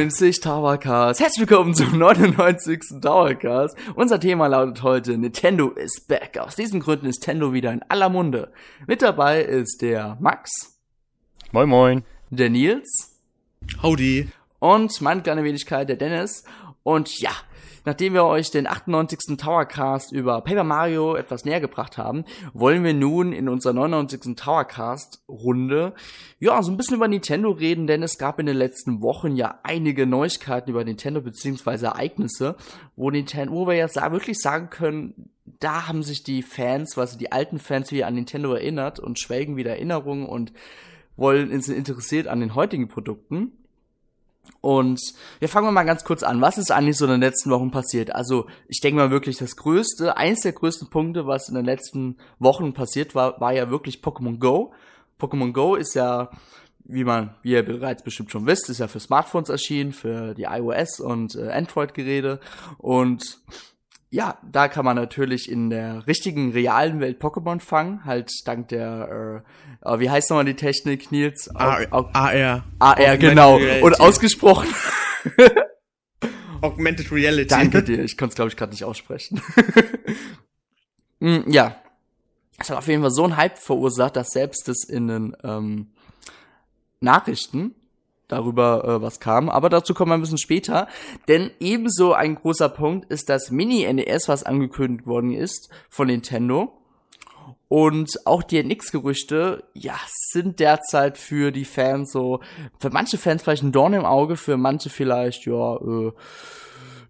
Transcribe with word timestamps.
99 0.00 0.40
Towercast. 0.40 1.20
Herzlich 1.20 1.46
willkommen 1.46 1.74
zum 1.74 1.98
99. 1.98 3.02
Towercast. 3.02 3.76
Unser 3.94 4.18
Thema 4.18 4.46
lautet 4.46 4.82
heute 4.82 5.18
Nintendo 5.18 5.72
is 5.72 6.06
back. 6.08 6.38
Aus 6.38 6.56
diesen 6.56 6.80
Gründen 6.80 7.04
ist 7.04 7.20
Nintendo 7.20 7.52
wieder 7.52 7.70
in 7.70 7.82
aller 7.86 8.08
Munde. 8.08 8.50
Mit 8.86 9.02
dabei 9.02 9.42
ist 9.42 9.82
der 9.82 10.16
Max. 10.18 10.80
Moin 11.52 11.68
moin. 11.68 12.04
Der 12.30 12.48
Nils. 12.48 13.20
Howdy. 13.82 14.30
Und 14.58 14.98
meine 15.02 15.20
kleine 15.20 15.44
Wenigkeit, 15.44 15.90
der 15.90 15.96
Dennis. 15.96 16.44
Und 16.82 17.20
ja, 17.20 17.32
nachdem 17.84 18.14
wir 18.14 18.24
euch 18.24 18.50
den 18.50 18.66
98. 18.66 19.36
Towercast 19.36 20.12
über 20.12 20.40
Paper 20.40 20.64
Mario 20.64 21.14
etwas 21.14 21.44
näher 21.44 21.60
gebracht 21.60 21.98
haben, 21.98 22.24
wollen 22.52 22.84
wir 22.84 22.94
nun 22.94 23.32
in 23.32 23.48
unserer 23.48 23.72
99. 23.72 24.36
Towercast 24.36 25.22
Runde 25.28 25.94
ja, 26.42 26.62
so 26.62 26.70
ein 26.70 26.78
bisschen 26.78 26.96
über 26.96 27.06
Nintendo 27.06 27.50
reden, 27.50 27.86
denn 27.86 28.02
es 28.02 28.16
gab 28.16 28.40
in 28.40 28.46
den 28.46 28.56
letzten 28.56 29.02
Wochen 29.02 29.36
ja 29.36 29.58
einige 29.62 30.06
Neuigkeiten 30.06 30.70
über 30.70 30.82
Nintendo 30.84 31.20
beziehungsweise 31.20 31.86
Ereignisse, 31.86 32.56
wo 32.96 33.10
Nintendo, 33.10 33.52
wo 33.52 33.66
wir 33.66 33.74
jetzt 33.74 33.96
wirklich 33.96 34.38
sagen 34.38 34.70
können, 34.70 35.30
da 35.44 35.86
haben 35.86 36.02
sich 36.02 36.22
die 36.22 36.42
Fans, 36.42 36.96
also 36.96 37.18
die 37.18 37.30
alten 37.30 37.58
Fans 37.58 37.92
wieder 37.92 38.06
an 38.06 38.14
Nintendo 38.14 38.54
erinnert 38.54 38.98
und 38.98 39.18
schwelgen 39.18 39.56
wieder 39.56 39.72
Erinnerungen 39.72 40.26
und 40.26 40.52
wollen 41.16 41.60
sind 41.60 41.76
interessiert 41.76 42.26
an 42.26 42.40
den 42.40 42.54
heutigen 42.54 42.88
Produkten. 42.88 43.52
Und 44.60 45.00
ja, 45.40 45.48
fangen 45.48 45.66
wir 45.66 45.72
mal 45.72 45.84
ganz 45.84 46.04
kurz 46.04 46.22
an. 46.22 46.40
Was 46.40 46.58
ist 46.58 46.70
eigentlich 46.70 46.96
so 46.96 47.06
in 47.06 47.12
den 47.12 47.20
letzten 47.20 47.50
Wochen 47.50 47.70
passiert? 47.70 48.14
Also, 48.14 48.46
ich 48.68 48.80
denke 48.80 49.00
mal 49.00 49.10
wirklich, 49.10 49.38
das 49.38 49.56
größte, 49.56 50.16
eins 50.16 50.40
der 50.40 50.52
größten 50.52 50.90
Punkte, 50.90 51.26
was 51.26 51.48
in 51.48 51.54
den 51.54 51.64
letzten 51.64 52.18
Wochen 52.38 52.74
passiert 52.74 53.14
war, 53.14 53.40
war 53.40 53.52
ja 53.52 53.70
wirklich 53.70 54.00
Pokémon 54.00 54.38
Go. 54.38 54.72
Pokémon 55.18 55.52
Go 55.52 55.76
ist 55.76 55.94
ja, 55.94 56.30
wie 56.84 57.04
man, 57.04 57.34
wie 57.42 57.52
ihr 57.52 57.64
bereits 57.64 58.02
bestimmt 58.02 58.30
schon 58.30 58.46
wisst, 58.46 58.68
ist 58.68 58.80
ja 58.80 58.88
für 58.88 59.00
Smartphones 59.00 59.48
erschienen, 59.48 59.92
für 59.92 60.34
die 60.34 60.44
iOS 60.44 61.00
und 61.00 61.36
äh, 61.36 61.50
Android-Geräte. 61.50 62.40
Und 62.78 63.38
ja, 64.10 64.38
da 64.42 64.66
kann 64.66 64.84
man 64.84 64.96
natürlich 64.96 65.48
in 65.48 65.70
der 65.70 66.06
richtigen, 66.08 66.50
realen 66.50 66.98
Welt 66.98 67.22
Pokémon 67.22 67.60
fangen, 67.60 68.04
halt 68.04 68.30
dank 68.44 68.68
der, 68.68 69.44
äh, 69.84 70.00
wie 70.00 70.10
heißt 70.10 70.30
nochmal 70.30 70.44
die 70.44 70.54
Technik, 70.54 71.12
Nils? 71.12 71.48
AR. 71.54 71.86
AR, 71.92 72.64
AR 72.80 73.16
genau. 73.18 73.56
Reality. 73.56 73.84
Und 73.84 74.00
ausgesprochen. 74.00 74.68
Augmented 76.60 77.10
Reality. 77.12 77.46
Danke 77.46 77.84
dir, 77.84 78.02
ich 78.02 78.18
konnte 78.18 78.32
es, 78.32 78.36
glaube 78.36 78.50
ich, 78.50 78.56
gerade 78.56 78.72
nicht 78.72 78.84
aussprechen. 78.84 79.40
mm, 81.20 81.42
ja. 81.46 81.76
Es 82.58 82.68
hat 82.68 82.76
auf 82.76 82.88
jeden 82.88 83.00
Fall 83.00 83.12
so 83.12 83.24
einen 83.24 83.38
Hype 83.38 83.58
verursacht, 83.58 84.16
dass 84.16 84.30
selbst 84.30 84.68
es 84.68 84.84
in 84.86 85.08
den 85.08 85.36
ähm, 85.42 85.92
Nachrichten 87.00 87.74
darüber 88.32 88.84
äh, 88.84 89.02
was 89.02 89.20
kam. 89.20 89.48
Aber 89.48 89.68
dazu 89.68 89.94
kommen 89.94 90.10
wir 90.10 90.14
ein 90.14 90.20
bisschen 90.20 90.38
später. 90.38 90.88
Denn 91.28 91.50
ebenso 91.60 92.12
ein 92.12 92.34
großer 92.34 92.68
Punkt 92.68 93.10
ist 93.10 93.28
das 93.28 93.50
Mini-NES, 93.50 94.28
was 94.28 94.44
angekündigt 94.44 95.06
worden 95.06 95.32
ist 95.32 95.70
von 95.88 96.06
Nintendo. 96.08 96.72
Und 97.68 98.26
auch 98.26 98.42
die 98.42 98.60
NX-Gerüchte, 98.60 99.62
ja, 99.74 99.94
sind 100.32 100.58
derzeit 100.58 101.16
für 101.16 101.52
die 101.52 101.64
Fans 101.64 102.10
so, 102.10 102.40
für 102.80 102.90
manche 102.90 103.16
Fans 103.16 103.42
vielleicht 103.42 103.62
ein 103.62 103.70
Dorn 103.70 103.94
im 103.94 104.04
Auge, 104.04 104.36
für 104.36 104.56
manche 104.56 104.90
vielleicht, 104.90 105.46
ja, 105.46 105.76
äh, 105.76 106.12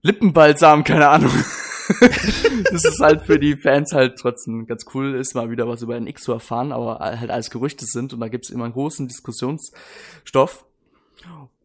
Lippenbalsam, 0.02 0.84
keine 0.84 1.08
Ahnung. 1.08 1.32
das 2.70 2.84
ist 2.84 3.00
halt 3.00 3.22
für 3.22 3.38
die 3.38 3.56
Fans 3.56 3.92
halt 3.92 4.18
trotzdem 4.18 4.66
ganz 4.66 4.84
cool, 4.94 5.14
ist 5.14 5.34
mal 5.34 5.50
wieder 5.50 5.66
was 5.66 5.82
über 5.82 5.96
NX 5.96 6.22
zu 6.22 6.32
erfahren, 6.32 6.72
aber 6.72 6.98
halt 6.98 7.30
alles 7.30 7.50
Gerüchte 7.50 7.86
sind 7.86 8.12
und 8.12 8.20
da 8.20 8.28
gibt's 8.28 8.50
immer 8.50 8.64
einen 8.64 8.74
großen 8.74 9.08
Diskussionsstoff. 9.08 10.64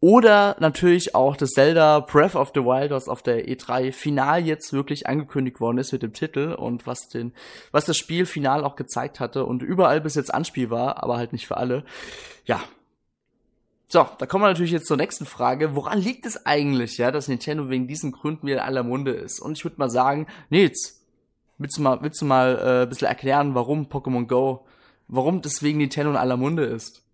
Oder 0.00 0.56
natürlich 0.60 1.14
auch 1.14 1.36
das 1.36 1.50
Zelda 1.50 2.00
Breath 2.00 2.36
of 2.36 2.52
the 2.54 2.60
Wild, 2.60 2.90
was 2.90 3.08
auf 3.08 3.22
der 3.22 3.48
E3 3.48 3.92
final 3.92 4.44
jetzt 4.44 4.72
wirklich 4.72 5.06
angekündigt 5.06 5.60
worden 5.60 5.78
ist 5.78 5.92
mit 5.92 6.02
dem 6.02 6.12
Titel 6.12 6.52
und 6.52 6.86
was 6.86 7.08
den, 7.08 7.32
was 7.72 7.86
das 7.86 7.96
Spiel 7.96 8.26
final 8.26 8.64
auch 8.64 8.76
gezeigt 8.76 9.20
hatte 9.20 9.46
und 9.46 9.62
überall 9.62 10.00
bis 10.00 10.14
jetzt 10.14 10.32
Anspiel 10.32 10.70
war, 10.70 11.02
aber 11.02 11.16
halt 11.16 11.32
nicht 11.32 11.46
für 11.46 11.56
alle. 11.56 11.84
Ja. 12.44 12.60
So, 13.88 14.06
da 14.18 14.26
kommen 14.26 14.44
wir 14.44 14.48
natürlich 14.48 14.72
jetzt 14.72 14.86
zur 14.86 14.96
nächsten 14.96 15.26
Frage. 15.26 15.74
Woran 15.74 15.98
liegt 15.98 16.26
es 16.26 16.44
eigentlich, 16.44 16.98
ja, 16.98 17.10
dass 17.10 17.28
Nintendo 17.28 17.70
wegen 17.70 17.86
diesen 17.88 18.12
Gründen 18.12 18.46
wieder 18.46 18.56
in 18.56 18.62
aller 18.62 18.82
Munde 18.82 19.12
ist? 19.12 19.40
Und 19.40 19.56
ich 19.56 19.64
würde 19.64 19.76
mal 19.78 19.90
sagen, 19.90 20.26
Nils, 20.50 21.00
willst 21.58 21.78
du 21.78 21.82
mal, 21.82 22.02
willst 22.02 22.20
du 22.20 22.26
mal 22.26 22.58
äh, 22.58 22.82
ein 22.82 22.88
bisschen 22.88 23.08
erklären, 23.08 23.54
warum 23.54 23.86
Pokémon 23.86 24.26
Go, 24.26 24.66
warum 25.08 25.40
deswegen 25.40 25.78
Nintendo 25.78 26.10
in 26.10 26.16
aller 26.16 26.36
Munde 26.36 26.64
ist? 26.64 27.05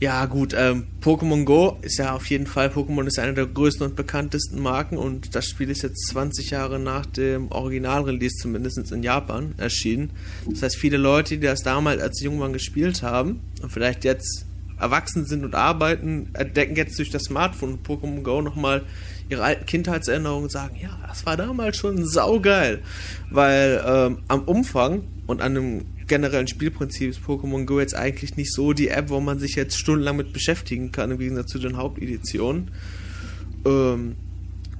Ja, 0.00 0.26
gut, 0.26 0.56
ähm, 0.58 0.88
Pokémon 1.00 1.44
Go 1.44 1.78
ist 1.82 1.98
ja 1.98 2.14
auf 2.16 2.26
jeden 2.26 2.48
Fall, 2.48 2.66
Pokémon 2.66 3.06
ist 3.06 3.20
eine 3.20 3.32
der 3.32 3.46
größten 3.46 3.86
und 3.86 3.94
bekanntesten 3.94 4.60
Marken 4.60 4.98
und 4.98 5.36
das 5.36 5.46
Spiel 5.46 5.70
ist 5.70 5.82
jetzt 5.82 6.08
20 6.08 6.50
Jahre 6.50 6.80
nach 6.80 7.06
dem 7.06 7.52
Originalrelease, 7.52 8.34
zumindest 8.42 8.90
in 8.90 9.04
Japan, 9.04 9.54
erschienen. 9.56 10.10
Das 10.50 10.62
heißt, 10.62 10.76
viele 10.76 10.96
Leute, 10.96 11.36
die 11.38 11.46
das 11.46 11.60
damals 11.60 12.02
als 12.02 12.20
Jungmann 12.20 12.52
gespielt 12.52 13.04
haben 13.04 13.38
und 13.62 13.70
vielleicht 13.70 14.02
jetzt 14.02 14.46
erwachsen 14.80 15.26
sind 15.26 15.44
und 15.44 15.54
arbeiten, 15.54 16.28
entdecken 16.32 16.74
jetzt 16.74 16.98
durch 16.98 17.10
das 17.10 17.22
Smartphone 17.22 17.78
Pokémon 17.86 18.22
Go 18.22 18.42
nochmal 18.42 18.82
ihre 19.28 19.42
alten 19.42 19.66
Kindheitserinnerungen 19.66 20.50
sagen, 20.50 20.76
ja, 20.80 20.98
das 21.06 21.24
war 21.26 21.36
damals 21.36 21.76
schon 21.76 22.06
saugeil. 22.06 22.82
Weil 23.30 23.82
ähm, 23.86 24.18
am 24.28 24.42
Umfang 24.42 25.04
und 25.26 25.40
an 25.40 25.54
dem 25.54 25.84
generellen 26.06 26.46
Spielprinzip 26.46 27.10
ist 27.10 27.20
Pokémon 27.20 27.64
Go 27.64 27.80
jetzt 27.80 27.94
eigentlich 27.94 28.36
nicht 28.36 28.52
so 28.52 28.72
die 28.72 28.88
App, 28.88 29.08
wo 29.08 29.20
man 29.20 29.38
sich 29.38 29.54
jetzt 29.54 29.78
stundenlang 29.78 30.16
mit 30.16 30.32
beschäftigen 30.32 30.92
kann, 30.92 31.10
im 31.10 31.18
Gegensatz 31.18 31.50
zu 31.50 31.58
den 31.58 31.76
Haupteditionen. 31.76 32.70
Ähm, 33.64 34.16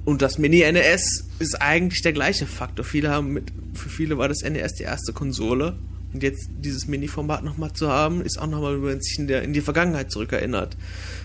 und 0.05 0.21
das 0.21 0.37
Mini-NES 0.37 1.27
ist 1.39 1.61
eigentlich 1.61 2.03
der 2.03 2.13
gleiche 2.13 2.45
Faktor. 2.45 2.85
Viele 2.85 3.09
haben 3.09 3.33
mit, 3.33 3.51
für 3.73 3.89
viele 3.89 4.19
war 4.19 4.27
das 4.27 4.43
NES 4.43 4.75
die 4.75 4.83
erste 4.83 5.13
Konsole. 5.13 5.75
Und 6.15 6.23
jetzt 6.23 6.47
dieses 6.59 6.87
Mini-Format 6.87 7.43
nochmal 7.43 7.73
zu 7.73 7.89
haben, 7.89 8.21
ist 8.21 8.39
auch 8.39 8.47
nochmal, 8.47 8.75
wenn 8.75 8.91
man 8.91 9.01
sich 9.01 9.19
in, 9.19 9.27
der, 9.27 9.43
in 9.43 9.51
die 9.51 9.59
Vergangenheit 9.59 10.11
zurückerinnert. 10.11 10.77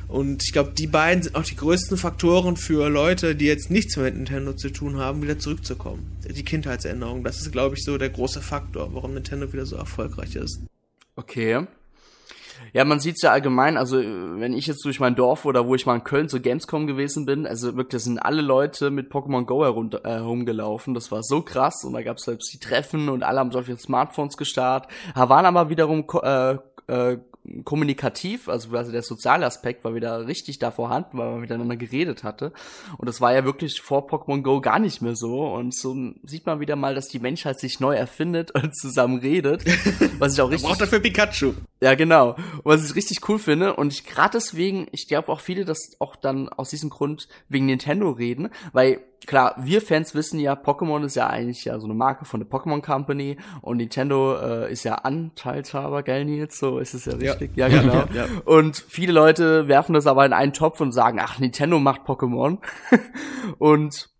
Und 0.08 0.42
ich 0.42 0.52
glaube, 0.52 0.72
die 0.76 0.88
beiden 0.88 1.22
sind 1.22 1.36
auch 1.36 1.44
die 1.44 1.54
größten 1.54 1.96
Faktoren 1.96 2.56
für 2.56 2.88
Leute, 2.88 3.36
die 3.36 3.44
jetzt 3.44 3.70
nichts 3.70 3.96
mit 3.96 4.16
Nintendo 4.16 4.52
zu 4.52 4.70
tun 4.70 4.96
haben, 4.96 5.22
wieder 5.22 5.38
zurückzukommen. 5.38 6.18
Die 6.28 6.42
Kindheitserinnerung, 6.42 7.22
das 7.22 7.40
ist, 7.40 7.52
glaube 7.52 7.76
ich, 7.76 7.84
so 7.84 7.98
der 7.98 8.10
große 8.10 8.40
Faktor, 8.42 8.92
warum 8.92 9.14
Nintendo 9.14 9.52
wieder 9.52 9.64
so 9.64 9.76
erfolgreich 9.76 10.34
ist. 10.34 10.58
Okay. 11.14 11.64
Ja, 12.72 12.84
man 12.84 13.00
sieht's 13.00 13.22
ja 13.22 13.32
allgemein, 13.32 13.76
also 13.76 13.98
wenn 13.98 14.52
ich 14.52 14.66
jetzt 14.66 14.84
durch 14.84 15.00
mein 15.00 15.16
Dorf 15.16 15.44
oder 15.44 15.66
wo 15.66 15.74
ich 15.74 15.86
mal 15.86 15.96
in 15.96 16.04
Köln 16.04 16.28
zur 16.28 16.40
Gamescom 16.40 16.86
gewesen 16.86 17.26
bin, 17.26 17.46
also 17.46 17.76
wirklich 17.76 18.02
sind 18.02 18.18
alle 18.18 18.42
Leute 18.42 18.90
mit 18.90 19.10
Pokémon 19.10 19.44
Go 19.44 19.64
herunter, 19.64 20.04
äh, 20.04 20.10
herumgelaufen. 20.10 20.94
Das 20.94 21.10
war 21.10 21.22
so 21.22 21.42
krass 21.42 21.84
und 21.84 21.92
da 21.94 22.02
gab's 22.02 22.24
selbst 22.24 22.52
die 22.52 22.60
Treffen 22.60 23.08
und 23.08 23.22
alle 23.22 23.40
haben 23.40 23.50
so 23.50 23.58
auf 23.58 23.66
Smartphones 23.80 24.36
gestartet, 24.36 24.90
waren 25.14 25.46
aber 25.46 25.68
wiederum 25.68 26.04
äh, 26.22 26.56
äh, 26.86 27.18
kommunikativ, 27.64 28.48
also 28.48 28.68
quasi 28.68 28.92
der 28.92 29.02
soziale 29.02 29.46
Aspekt 29.46 29.84
war 29.84 29.94
wieder 29.94 30.26
richtig 30.26 30.58
da 30.58 30.70
vorhanden, 30.70 31.18
weil 31.18 31.30
man 31.30 31.40
miteinander 31.40 31.76
geredet 31.76 32.22
hatte. 32.22 32.52
Und 32.98 33.08
das 33.08 33.20
war 33.20 33.32
ja 33.32 33.44
wirklich 33.44 33.80
vor 33.80 34.08
Pokémon 34.08 34.42
Go 34.42 34.60
gar 34.60 34.78
nicht 34.78 35.00
mehr 35.00 35.16
so. 35.16 35.46
Und 35.46 35.74
so 35.74 35.96
sieht 36.22 36.46
man 36.46 36.60
wieder 36.60 36.76
mal, 36.76 36.94
dass 36.94 37.08
die 37.08 37.18
Menschheit 37.18 37.58
sich 37.58 37.80
neu 37.80 37.94
erfindet 37.94 38.50
und 38.52 38.76
zusammen 38.80 39.18
redet. 39.20 39.64
Was 40.18 40.34
ich 40.34 40.40
auch 40.40 40.50
richtig. 40.50 40.68
Braucht 40.68 40.80
dafür 40.80 41.00
Pikachu. 41.00 41.54
Ja, 41.82 41.94
genau. 41.94 42.36
Was 42.62 42.88
ich 42.88 42.94
richtig 42.94 43.26
cool 43.28 43.38
finde. 43.38 43.74
Und 43.74 43.92
ich 43.92 44.04
gerade 44.04 44.32
deswegen, 44.34 44.86
ich 44.92 45.08
glaube 45.08 45.30
auch 45.30 45.40
viele, 45.40 45.64
dass 45.64 45.96
auch 45.98 46.14
dann 46.14 46.48
aus 46.50 46.70
diesem 46.70 46.90
Grund 46.90 47.28
wegen 47.48 47.66
Nintendo 47.66 48.10
reden, 48.10 48.50
weil 48.72 49.00
klar, 49.26 49.54
wir 49.58 49.80
Fans 49.80 50.14
wissen 50.14 50.38
ja, 50.40 50.54
Pokémon 50.54 51.04
ist 51.04 51.16
ja 51.16 51.28
eigentlich 51.28 51.64
ja 51.64 51.78
so 51.78 51.86
eine 51.86 51.94
Marke 51.94 52.24
von 52.24 52.40
der 52.40 52.48
Pokémon 52.48 52.82
Company 52.82 53.38
und 53.62 53.78
Nintendo 53.78 54.36
äh, 54.36 54.72
ist 54.72 54.84
ja 54.84 54.96
Anteilshaber, 54.96 56.02
gell 56.02 56.24
Nils? 56.24 56.58
So 56.58 56.78
ist 56.78 56.94
es 56.94 57.06
ja 57.06 57.14
richtig. 57.14 57.56
Ja, 57.56 57.68
ja 57.68 57.80
genau. 57.80 57.94
Ja, 57.94 58.06
ja. 58.14 58.26
Und 58.44 58.76
viele 58.76 59.12
Leute 59.12 59.68
werfen 59.68 59.94
das 59.94 60.06
aber 60.06 60.26
in 60.26 60.32
einen 60.32 60.52
Topf 60.52 60.80
und 60.80 60.92
sagen, 60.92 61.18
ach, 61.20 61.38
Nintendo 61.38 61.78
macht 61.78 62.02
Pokémon. 62.02 62.58
und 63.58 64.10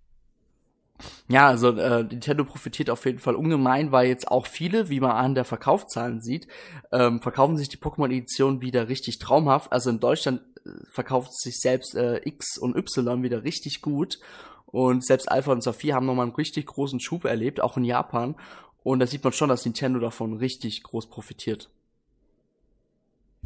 ja, 1.28 1.46
also 1.46 1.76
äh, 1.76 2.02
Nintendo 2.02 2.44
profitiert 2.44 2.90
auf 2.90 3.04
jeden 3.04 3.18
Fall 3.18 3.34
ungemein, 3.34 3.92
weil 3.92 4.08
jetzt 4.08 4.28
auch 4.28 4.46
viele, 4.46 4.88
wie 4.88 5.00
man 5.00 5.12
an 5.12 5.34
der 5.34 5.44
Verkaufszahlen 5.44 6.20
sieht, 6.20 6.48
ähm, 6.92 7.20
verkaufen 7.20 7.56
sich 7.56 7.68
die 7.68 7.76
Pokémon-Edition 7.76 8.60
wieder 8.60 8.88
richtig 8.88 9.18
traumhaft. 9.18 9.72
Also 9.72 9.90
in 9.90 10.00
Deutschland 10.00 10.40
äh, 10.64 10.70
verkauft 10.90 11.38
sich 11.38 11.60
selbst 11.60 11.94
äh, 11.94 12.20
X 12.24 12.58
und 12.58 12.76
Y 12.76 13.22
wieder 13.22 13.44
richtig 13.44 13.82
gut. 13.82 14.18
Und 14.66 15.04
selbst 15.04 15.30
Alpha 15.30 15.52
und 15.52 15.62
Saphir 15.62 15.94
haben 15.94 16.06
nochmal 16.06 16.26
einen 16.26 16.34
richtig 16.34 16.66
großen 16.66 17.00
Schub 17.00 17.24
erlebt, 17.24 17.60
auch 17.60 17.76
in 17.76 17.84
Japan. 17.84 18.36
Und 18.82 19.00
da 19.00 19.06
sieht 19.06 19.24
man 19.24 19.32
schon, 19.32 19.48
dass 19.48 19.64
Nintendo 19.64 19.98
davon 19.98 20.34
richtig 20.34 20.82
groß 20.82 21.10
profitiert. 21.10 21.70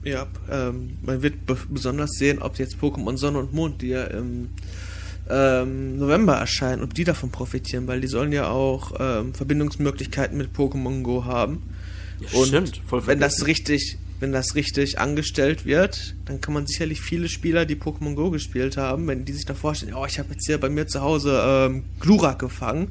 Ja, 0.03 0.27
ähm, 0.51 0.99
man 1.03 1.23
wird 1.23 1.47
besonders 1.47 2.13
sehen, 2.13 2.43
ob 2.43 2.59
jetzt 2.59 2.77
Pokémon 2.77 3.17
Sonne 3.17 3.39
und 3.39 3.55
Mond, 3.55 3.81
die 3.81 3.89
ja 3.89 4.05
im 4.05 4.19
ähm, 4.19 4.51
November 5.27 6.35
erscheinen, 6.35 6.83
ob 6.83 6.95
die 6.95 7.05
davon 7.05 7.31
profitieren, 7.31 7.87
weil 7.87 8.01
die 8.01 8.07
sollen 8.07 8.33
ja 8.33 8.49
auch 8.49 8.93
ähm, 8.99 9.35
Verbindungsmöglichkeiten 9.35 10.37
mit 10.37 10.55
Pokémon 10.55 11.03
Go 11.03 11.25
haben. 11.25 11.63
Ja, 12.21 12.39
und 12.39 12.49
stimmt, 12.49 12.81
voll 12.87 13.07
wenn 13.07 13.21
das 13.21 13.47
richtig, 13.47 13.99
wenn 14.21 14.33
das 14.33 14.55
richtig 14.55 14.99
angestellt 14.99 15.67
wird, 15.67 16.15
dann 16.25 16.41
kann 16.41 16.55
man 16.55 16.67
sicherlich 16.67 17.01
viele 17.01 17.29
Spieler, 17.29 17.67
die 17.67 17.75
Pokémon 17.75 18.15
Go 18.15 18.31
gespielt 18.31 18.77
haben, 18.77 19.07
wenn 19.07 19.25
die 19.25 19.33
sich 19.33 19.45
da 19.45 19.55
vorstellen, 19.55 19.95
oh, 19.95 20.07
ich 20.07 20.19
habe 20.19 20.33
jetzt 20.33 20.47
hier 20.47 20.59
bei 20.59 20.69
mir 20.69 20.87
zu 20.87 21.03
Hause 21.03 21.43
ähm, 21.45 21.85
Glurak 22.01 22.39
gefangen. 22.39 22.89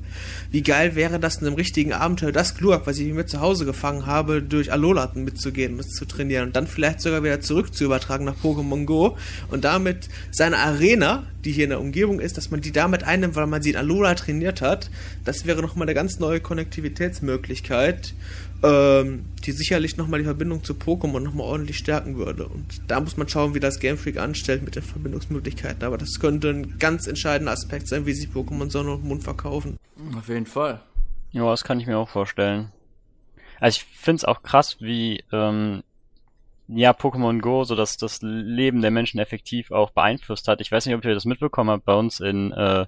Wie 0.52 0.62
geil 0.62 0.96
wäre 0.96 1.20
das 1.20 1.38
in 1.38 1.48
einem 1.48 1.56
richtigen 1.56 1.94
Abenteuer, 1.94 2.31
das 2.31 2.56
Glurak, 2.56 2.86
was 2.86 3.00
ich 3.00 3.12
mir 3.14 3.25
zu 3.25 3.40
Hause 3.40 3.66
gefangen 3.66 4.06
habe, 4.06 4.42
durch 4.42 4.72
Alolaten 4.72 5.24
mitzugehen 5.24 5.80
es 5.80 5.90
zu 5.90 6.06
trainieren 6.06 6.48
und 6.48 6.56
dann 6.56 6.68
vielleicht 6.68 7.02
sogar 7.02 7.24
wieder 7.24 7.42
zurück 7.42 7.74
zu 7.74 7.86
übertragen 7.86 8.25
nach 8.25 8.38
Pokémon 8.44 8.86
Go 8.86 9.18
und 9.50 9.64
damit 9.64 10.10
seine 10.31 10.58
Arena, 10.58 11.24
die 11.46 11.52
hier 11.52 11.64
in 11.64 11.72
der 11.72 11.81
Umgebung 11.81 12.20
ist, 12.20 12.38
dass 12.38 12.52
man 12.52 12.62
die 12.62 12.72
damit 12.72 13.04
einnimmt, 13.04 13.36
weil 13.36 13.48
man 13.48 13.62
sie 13.62 13.72
in 13.72 13.78
Alola 13.78 14.14
trainiert 14.16 14.62
hat. 14.62 14.90
Das 15.25 15.46
wäre 15.46 15.62
nochmal 15.62 15.88
eine 15.88 15.96
ganz 15.96 16.20
neue 16.20 16.40
Konnektivitätsmöglichkeit 16.40 18.14
ähm, 18.63 19.25
die 19.44 19.51
sicherlich 19.51 19.98
nochmal 19.98 20.19
die 20.19 20.25
Verbindung 20.25 20.63
zu 20.63 20.74
Pokémon 20.74 21.19
nochmal 21.19 21.48
ordentlich 21.48 21.77
stärken 21.77 22.15
würde. 22.15 22.48
Und 22.48 22.81
da 22.88 23.01
muss 23.01 23.18
man 23.18 23.27
schauen, 23.27 23.54
wie 23.54 23.60
das 23.60 23.80
Game 23.80 23.98
Freak 23.98 24.18
anstellt 24.18 24.63
mit 24.63 24.75
den 24.75 24.83
Verbindungsmöglichkeiten. 24.83 25.83
Aber 25.83 25.98
das 25.98 26.19
könnte 26.19 26.50
ein 26.50 26.80
ganz 26.80 27.06
entscheidender 27.07 27.51
Aspekt 27.51 27.88
sein, 27.89 28.06
wie 28.06 28.13
sich 28.13 28.30
Pokémon 28.30 28.69
Sonne 28.69 28.94
und 28.94 29.04
Mond 29.04 29.24
verkaufen. 29.24 29.77
Auf 30.18 30.30
jeden 30.30 30.45
Fall. 30.45 30.81
Ja, 31.31 31.50
das 31.50 31.63
kann 31.65 31.80
ich 31.80 31.88
mir 31.88 31.98
auch 31.98 32.10
vorstellen. 32.10 32.71
Also 33.60 33.77
ich 33.77 33.83
finde 33.83 34.18
es 34.18 34.25
auch 34.25 34.44
krass, 34.44 34.77
wie 34.80 35.24
ähm, 35.33 35.83
ja 36.68 36.92
Pokémon 36.92 37.39
Go 37.39 37.65
so 37.65 37.75
dass 37.75 37.98
das 37.98 38.19
Leben 38.21 38.81
der 38.81 38.92
Menschen 38.92 39.19
effektiv 39.19 39.71
auch 39.71 39.92
beeinflusst 39.92 40.48
hat. 40.48 40.62
Ich 40.62 40.71
weiß 40.71 40.86
nicht, 40.86 40.95
ob 40.95 41.04
ihr 41.04 41.13
das 41.13 41.25
mitbekommen 41.25 41.69
habt. 41.69 41.86
Bei 41.86 41.95
uns 41.95 42.21
in 42.21 42.51
äh, 42.54 42.86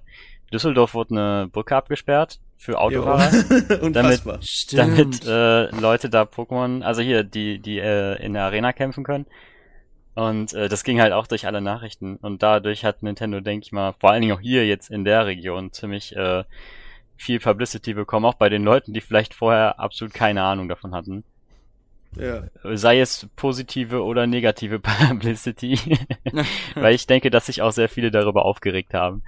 Düsseldorf 0.52 0.94
wurde 0.94 1.14
eine 1.14 1.48
Brücke 1.48 1.76
abgesperrt 1.76 2.40
für 2.56 2.78
Autofahrer, 2.78 3.30
damit, 3.90 4.22
damit 4.72 5.26
äh, 5.26 5.66
Leute 5.78 6.08
da 6.08 6.22
Pokémon, 6.22 6.82
also 6.82 7.02
hier, 7.02 7.22
die, 7.22 7.58
die 7.58 7.78
äh, 7.78 8.22
in 8.24 8.32
der 8.32 8.44
Arena 8.44 8.72
kämpfen 8.72 9.04
können. 9.04 9.26
Und 10.14 10.54
äh, 10.54 10.68
das 10.70 10.82
ging 10.82 11.00
halt 11.00 11.12
auch 11.12 11.26
durch 11.26 11.46
alle 11.46 11.60
Nachrichten. 11.60 12.16
Und 12.16 12.42
dadurch 12.42 12.84
hat 12.84 13.02
Nintendo, 13.02 13.40
denke 13.40 13.66
ich 13.66 13.72
mal, 13.72 13.92
vor 14.00 14.10
allen 14.10 14.22
Dingen 14.22 14.34
auch 14.34 14.40
hier 14.40 14.66
jetzt 14.66 14.90
in 14.90 15.04
der 15.04 15.26
Region 15.26 15.72
ziemlich 15.72 16.16
äh, 16.16 16.44
viel 17.16 17.38
Publicity 17.38 17.92
bekommen, 17.92 18.24
auch 18.24 18.34
bei 18.34 18.48
den 18.48 18.64
Leuten, 18.64 18.94
die 18.94 19.02
vielleicht 19.02 19.34
vorher 19.34 19.78
absolut 19.78 20.14
keine 20.14 20.42
Ahnung 20.42 20.68
davon 20.68 20.94
hatten. 20.94 21.24
Ja. 22.16 22.44
Sei 22.64 23.00
es 23.00 23.28
positive 23.36 24.02
oder 24.02 24.26
negative 24.26 24.78
Publicity. 25.08 25.78
Weil 26.74 26.94
ich 26.94 27.06
denke, 27.06 27.30
dass 27.30 27.46
sich 27.46 27.60
auch 27.60 27.72
sehr 27.72 27.90
viele 27.90 28.10
darüber 28.10 28.46
aufgeregt 28.46 28.94
haben. 28.94 29.22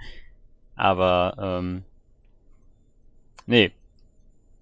Aber 0.75 1.35
ähm, 1.39 1.83
nee. 3.49 3.71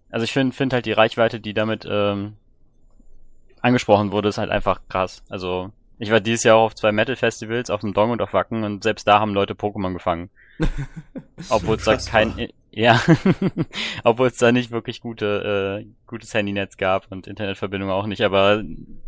Also 0.10 0.24
ich 0.24 0.32
finde 0.32 0.56
find 0.56 0.74
halt 0.74 0.86
die 0.86 0.94
Reichweite, 0.94 1.40
die 1.40 1.54
damit 1.54 1.86
ähm, 1.90 2.38
angesprochen 3.62 4.12
wurde, 4.12 4.30
ist 4.30 4.38
halt 4.38 4.50
einfach 4.50 4.82
krass. 4.90 5.22
Also 5.30 5.72
ich 6.00 6.12
war 6.12 6.22
dieses 6.22 6.44
Jahr 6.44 6.58
auch 6.58 6.66
auf 6.66 6.76
zwei 6.76 6.92
Metal-Festivals, 6.92 7.70
auf 7.70 7.82
dem 7.82 7.94
Dong 7.94 8.12
und 8.12 8.22
auf 8.22 8.34
Wacken 8.34 8.64
und 8.64 8.84
selbst 8.84 9.08
da 9.08 9.20
haben 9.20 9.34
Leute 9.34 9.54
Pokémon 9.54 9.94
gefangen. 9.94 10.30
Obwohl 11.50 11.76
es 11.76 11.84
da 11.84 11.98
kein, 11.98 12.50
ja, 12.72 13.02
obwohl 14.04 14.28
es 14.28 14.38
da 14.38 14.52
nicht 14.52 14.72
wirklich 14.72 15.02
gute, 15.02 15.82
äh, 15.84 15.88
gutes 16.06 16.34
Handynetz 16.34 16.78
gab 16.78 17.12
und 17.12 17.26
Internetverbindung 17.26 17.90
auch 17.90 18.06
nicht, 18.06 18.22
aber 18.22 18.64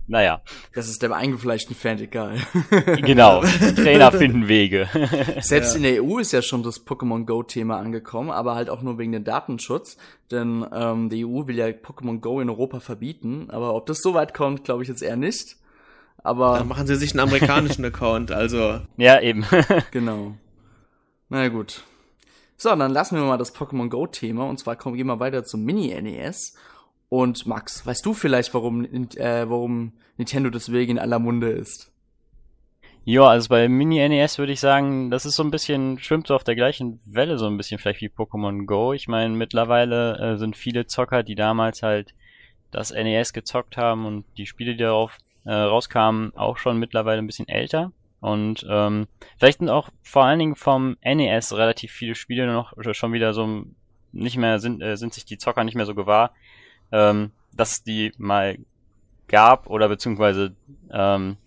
naja. 0.07 0.41
Das 0.73 0.89
ist 0.89 1.03
dem 1.03 1.13
eingefleischten 1.13 1.75
Fan 1.75 1.99
egal. 1.99 2.37
genau, 3.01 3.41
Trainer 3.75 4.11
finden 4.11 4.47
Wege. 4.47 4.89
Selbst 5.41 5.71
ja. 5.71 5.77
in 5.77 5.83
der 5.83 6.03
EU 6.03 6.19
ist 6.19 6.31
ja 6.31 6.41
schon 6.41 6.63
das 6.63 6.85
Pokémon 6.85 7.25
Go-Thema 7.25 7.77
angekommen, 7.77 8.31
aber 8.31 8.55
halt 8.55 8.69
auch 8.69 8.81
nur 8.81 8.97
wegen 8.97 9.11
dem 9.11 9.23
Datenschutz, 9.23 9.97
denn 10.31 10.65
ähm, 10.73 11.09
die 11.09 11.25
EU 11.25 11.47
will 11.47 11.57
ja 11.57 11.67
Pokémon 11.67 12.21
Go 12.21 12.39
in 12.39 12.49
Europa 12.49 12.79
verbieten, 12.79 13.49
aber 13.49 13.75
ob 13.75 13.85
das 13.85 13.99
so 13.99 14.13
weit 14.13 14.33
kommt, 14.33 14.63
glaube 14.63 14.83
ich 14.83 14.89
jetzt 14.89 15.03
eher 15.03 15.17
nicht. 15.17 15.57
Aber 16.23 16.57
dann 16.57 16.67
machen 16.67 16.87
sie 16.87 16.95
sich 16.95 17.11
einen 17.11 17.21
amerikanischen 17.21 17.85
Account, 17.85 18.31
also. 18.31 18.81
Ja, 18.97 19.21
eben. 19.21 19.45
genau. 19.91 20.35
Na 21.29 21.47
gut. 21.47 21.83
So, 22.61 22.75
dann 22.75 22.91
lassen 22.91 23.15
wir 23.15 23.23
mal 23.23 23.37
das 23.37 23.55
Pokémon 23.55 23.87
Go-Thema 23.87 24.43
und 24.43 24.59
zwar 24.59 24.75
kommen, 24.75 24.97
gehen 24.97 25.07
wir 25.07 25.21
weiter 25.21 25.45
zum 25.45 25.63
Mini-NES. 25.63 26.57
Und 27.07 27.47
Max, 27.47 27.85
weißt 27.85 28.05
du 28.05 28.13
vielleicht, 28.13 28.53
warum, 28.53 28.83
äh, 28.83 29.49
warum 29.49 29.93
Nintendo 30.17 30.49
deswegen 30.49 30.91
in 30.91 30.99
aller 30.99 31.19
Munde 31.19 31.51
ist? 31.51 31.93
Ja, 33.05 33.23
also 33.23 33.47
bei 33.47 33.69
Mini-NES 33.69 34.39
würde 34.39 34.51
ich 34.51 34.59
sagen, 34.59 35.09
das 35.09 35.25
ist 35.25 35.37
so 35.37 35.43
ein 35.43 35.51
bisschen, 35.51 35.99
schwimmt 35.99 36.27
so 36.27 36.35
auf 36.35 36.43
der 36.43 36.55
gleichen 36.55 36.99
Welle 37.05 37.37
so 37.37 37.47
ein 37.47 37.55
bisschen 37.55 37.79
vielleicht 37.79 38.01
wie 38.01 38.09
Pokémon 38.09 38.65
Go. 38.65 38.91
Ich 38.91 39.07
meine, 39.07 39.33
mittlerweile 39.33 40.17
äh, 40.17 40.37
sind 40.37 40.57
viele 40.57 40.85
Zocker, 40.85 41.23
die 41.23 41.35
damals 41.35 41.81
halt 41.81 42.13
das 42.71 42.91
NES 42.91 43.31
gezockt 43.31 43.77
haben 43.77 44.05
und 44.05 44.25
die 44.37 44.45
Spiele, 44.45 44.73
die 44.73 44.83
darauf 44.83 45.17
äh, 45.45 45.53
rauskamen, 45.53 46.35
auch 46.35 46.57
schon 46.57 46.77
mittlerweile 46.77 47.19
ein 47.19 47.27
bisschen 47.27 47.47
älter. 47.47 47.93
Und 48.21 48.65
ähm, 48.69 49.07
vielleicht 49.37 49.59
sind 49.59 49.69
auch 49.69 49.89
vor 50.03 50.25
allen 50.25 50.39
Dingen 50.39 50.55
vom 50.55 50.97
NES 51.03 51.55
relativ 51.55 51.91
viele 51.91 52.15
Spiele 52.15 52.47
noch 52.47 52.73
schon 52.91 53.13
wieder 53.13 53.33
so 53.33 53.65
nicht 54.11 54.37
mehr 54.37 54.59
sind, 54.59 54.81
äh, 54.81 54.97
sind 54.97 55.13
sich 55.13 55.25
die 55.25 55.37
Zocker 55.37 55.63
nicht 55.63 55.75
mehr 55.75 55.85
so 55.85 55.95
gewahr, 55.95 56.33
ähm, 56.91 57.31
dass 57.53 57.83
die 57.83 58.11
mal 58.17 58.57
gab 59.27 59.67
oder 59.67 59.87
beziehungsweise 59.87 60.55
ähm, 60.91 61.37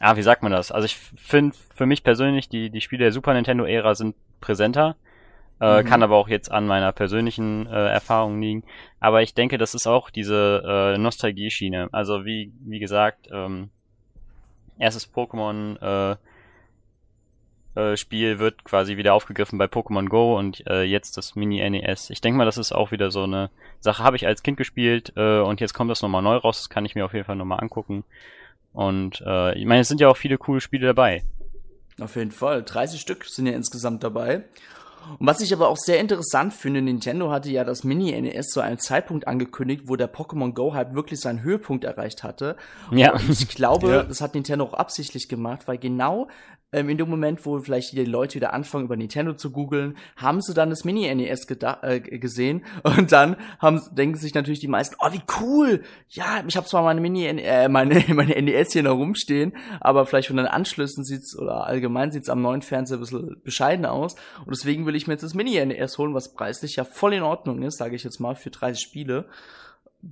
ah, 0.00 0.16
wie 0.16 0.22
sagt 0.22 0.42
man 0.42 0.52
das? 0.52 0.72
Also 0.72 0.86
ich 0.86 0.96
finde 0.96 1.56
für 1.74 1.86
mich 1.86 2.02
persönlich 2.02 2.48
die 2.48 2.70
die 2.70 2.80
Spiele 2.80 3.04
der 3.04 3.12
Super 3.12 3.34
Nintendo 3.34 3.64
Ära 3.64 3.94
sind 3.94 4.16
präsenter, 4.40 4.96
äh, 5.60 5.82
mhm. 5.82 5.86
kann 5.86 6.02
aber 6.02 6.16
auch 6.16 6.28
jetzt 6.28 6.50
an 6.50 6.66
meiner 6.66 6.92
persönlichen 6.92 7.66
äh, 7.66 7.88
Erfahrung 7.88 8.40
liegen. 8.40 8.64
Aber 9.00 9.22
ich 9.22 9.34
denke, 9.34 9.58
das 9.58 9.74
ist 9.74 9.86
auch 9.86 10.10
diese 10.10 10.62
äh, 10.94 10.98
Nostalgie-Schiene. 10.98 11.88
Also 11.92 12.24
wie 12.24 12.52
wie 12.60 12.80
gesagt 12.80 13.28
ähm, 13.30 13.70
erstes 14.78 15.12
Pokémon 15.12 15.78
äh, 15.80 16.16
äh, 17.74 17.96
Spiel 17.96 18.38
wird 18.38 18.64
quasi 18.64 18.96
wieder 18.96 19.14
aufgegriffen 19.14 19.58
bei 19.58 19.66
Pokémon 19.66 20.08
Go 20.08 20.38
und 20.38 20.64
äh, 20.66 20.82
jetzt 20.82 21.16
das 21.16 21.34
Mini 21.34 21.68
NES. 21.68 22.10
Ich 22.10 22.20
denke 22.20 22.38
mal, 22.38 22.44
das 22.44 22.58
ist 22.58 22.72
auch 22.72 22.92
wieder 22.92 23.10
so 23.10 23.24
eine 23.24 23.50
Sache, 23.80 24.04
habe 24.04 24.16
ich 24.16 24.26
als 24.26 24.42
Kind 24.42 24.56
gespielt 24.56 25.12
äh, 25.16 25.40
und 25.40 25.60
jetzt 25.60 25.74
kommt 25.74 25.90
das 25.90 26.02
nochmal 26.02 26.22
neu 26.22 26.36
raus, 26.36 26.58
das 26.58 26.70
kann 26.70 26.84
ich 26.84 26.94
mir 26.94 27.04
auf 27.04 27.12
jeden 27.12 27.24
Fall 27.24 27.36
nochmal 27.36 27.60
angucken. 27.60 28.04
Und 28.72 29.22
äh, 29.26 29.56
ich 29.58 29.66
meine, 29.66 29.80
es 29.82 29.88
sind 29.88 30.00
ja 30.00 30.08
auch 30.08 30.16
viele 30.16 30.38
coole 30.38 30.60
Spiele 30.60 30.86
dabei. 30.86 31.24
Auf 32.00 32.16
jeden 32.16 32.32
Fall. 32.32 32.64
30 32.64 33.00
Stück 33.00 33.24
sind 33.24 33.46
ja 33.46 33.52
insgesamt 33.52 34.02
dabei. 34.02 34.44
Und 35.18 35.26
was 35.26 35.40
ich 35.40 35.52
aber 35.52 35.68
auch 35.68 35.76
sehr 35.76 36.00
interessant 36.00 36.54
finde, 36.54 36.82
Nintendo 36.82 37.30
hatte 37.30 37.50
ja 37.50 37.64
das 37.64 37.84
Mini-NES 37.84 38.48
zu 38.48 38.60
einem 38.60 38.78
Zeitpunkt 38.78 39.26
angekündigt, 39.26 39.84
wo 39.86 39.96
der 39.96 40.12
Pokémon 40.12 40.52
Go 40.52 40.74
halt 40.74 40.94
wirklich 40.94 41.20
seinen 41.20 41.42
Höhepunkt 41.42 41.84
erreicht 41.84 42.22
hatte. 42.22 42.56
Ja. 42.90 43.12
Und 43.14 43.28
ich 43.28 43.48
glaube, 43.48 43.88
ja. 43.90 44.02
das 44.02 44.20
hat 44.20 44.34
Nintendo 44.34 44.64
auch 44.64 44.74
absichtlich 44.74 45.28
gemacht, 45.28 45.62
weil 45.66 45.78
genau 45.78 46.28
ähm, 46.74 46.88
in 46.88 46.98
dem 46.98 47.08
Moment, 47.08 47.46
wo 47.46 47.58
vielleicht 47.60 47.92
die 47.92 48.04
Leute 48.04 48.34
wieder 48.34 48.52
anfangen, 48.52 48.84
über 48.84 48.96
Nintendo 48.96 49.34
zu 49.34 49.52
googeln, 49.52 49.96
haben 50.16 50.40
sie 50.40 50.54
dann 50.54 50.70
das 50.70 50.84
Mini-NES 50.84 51.46
äh, 51.82 52.00
gesehen. 52.00 52.64
Und 52.82 53.12
dann 53.12 53.36
haben, 53.60 53.80
denken 53.92 54.16
sich 54.16 54.34
natürlich 54.34 54.60
die 54.60 54.68
meisten, 54.68 54.96
oh, 54.98 55.12
wie 55.12 55.22
cool! 55.40 55.82
Ja, 56.08 56.42
ich 56.46 56.56
habe 56.56 56.66
zwar 56.66 56.82
meine 56.82 57.00
Mini, 57.00 57.26
äh, 57.26 57.68
meine, 57.68 58.04
meine 58.14 58.40
NES 58.42 58.72
hier 58.72 58.82
noch 58.82 58.96
rumstehen, 58.96 59.56
aber 59.80 60.04
vielleicht 60.04 60.28
von 60.28 60.36
den 60.36 60.46
Anschlüssen 60.46 61.04
sieht's 61.04 61.38
oder 61.38 61.66
allgemein 61.66 62.10
sieht's 62.10 62.28
am 62.28 62.42
neuen 62.42 62.62
Fernseher 62.62 62.98
ein 62.98 63.00
bisschen 63.00 63.40
bescheiden 63.44 63.86
aus. 63.86 64.16
Und 64.44 64.50
deswegen 64.50 64.84
will 64.86 64.96
ich 64.96 65.06
mir 65.06 65.14
jetzt 65.14 65.22
das 65.22 65.34
Mini-NES 65.34 65.96
holen, 65.98 66.14
was 66.14 66.34
preislich 66.34 66.76
ja 66.76 66.84
voll 66.84 67.14
in 67.14 67.22
Ordnung 67.22 67.62
ist, 67.62 67.78
sage 67.78 67.94
ich 67.94 68.04
jetzt 68.04 68.18
mal, 68.18 68.34
für 68.34 68.50
30 68.50 68.82
Spiele 68.82 69.26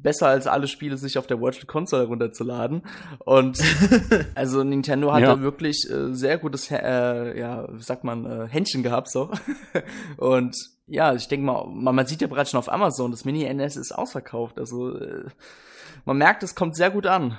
besser 0.00 0.28
als 0.28 0.46
alle 0.46 0.68
Spiele 0.68 0.96
sich 0.96 1.18
auf 1.18 1.26
der 1.26 1.40
Virtual 1.40 1.66
Console 1.66 2.04
runterzuladen. 2.04 2.82
Und 3.18 3.58
also 4.34 4.64
Nintendo 4.64 5.12
hat 5.12 5.22
ja. 5.22 5.34
da 5.34 5.42
wirklich 5.42 5.88
äh, 5.90 6.14
sehr 6.14 6.38
gutes, 6.38 6.70
äh, 6.70 7.38
ja, 7.38 7.68
wie 7.70 7.82
sagt 7.82 8.04
man, 8.04 8.25
äh, 8.25 8.49
Händchen 8.49 8.82
gehabt 8.82 9.11
so. 9.11 9.30
Und 10.16 10.56
ja, 10.87 11.14
ich 11.14 11.28
denke 11.28 11.46
mal, 11.46 11.66
man, 11.66 11.94
man, 11.94 12.06
sieht 12.06 12.20
ja 12.20 12.26
bereits 12.26 12.50
schon 12.50 12.58
auf 12.58 12.72
Amazon, 12.72 13.11
das 13.11 13.25
Mini 13.25 13.44
NS 13.44 13.76
ist 13.76 13.92
ausverkauft. 13.92 14.58
Also 14.58 14.96
äh, 14.96 15.25
man 16.04 16.16
merkt, 16.16 16.42
es 16.42 16.54
kommt 16.54 16.76
sehr 16.76 16.90
gut 16.90 17.06
an. 17.06 17.37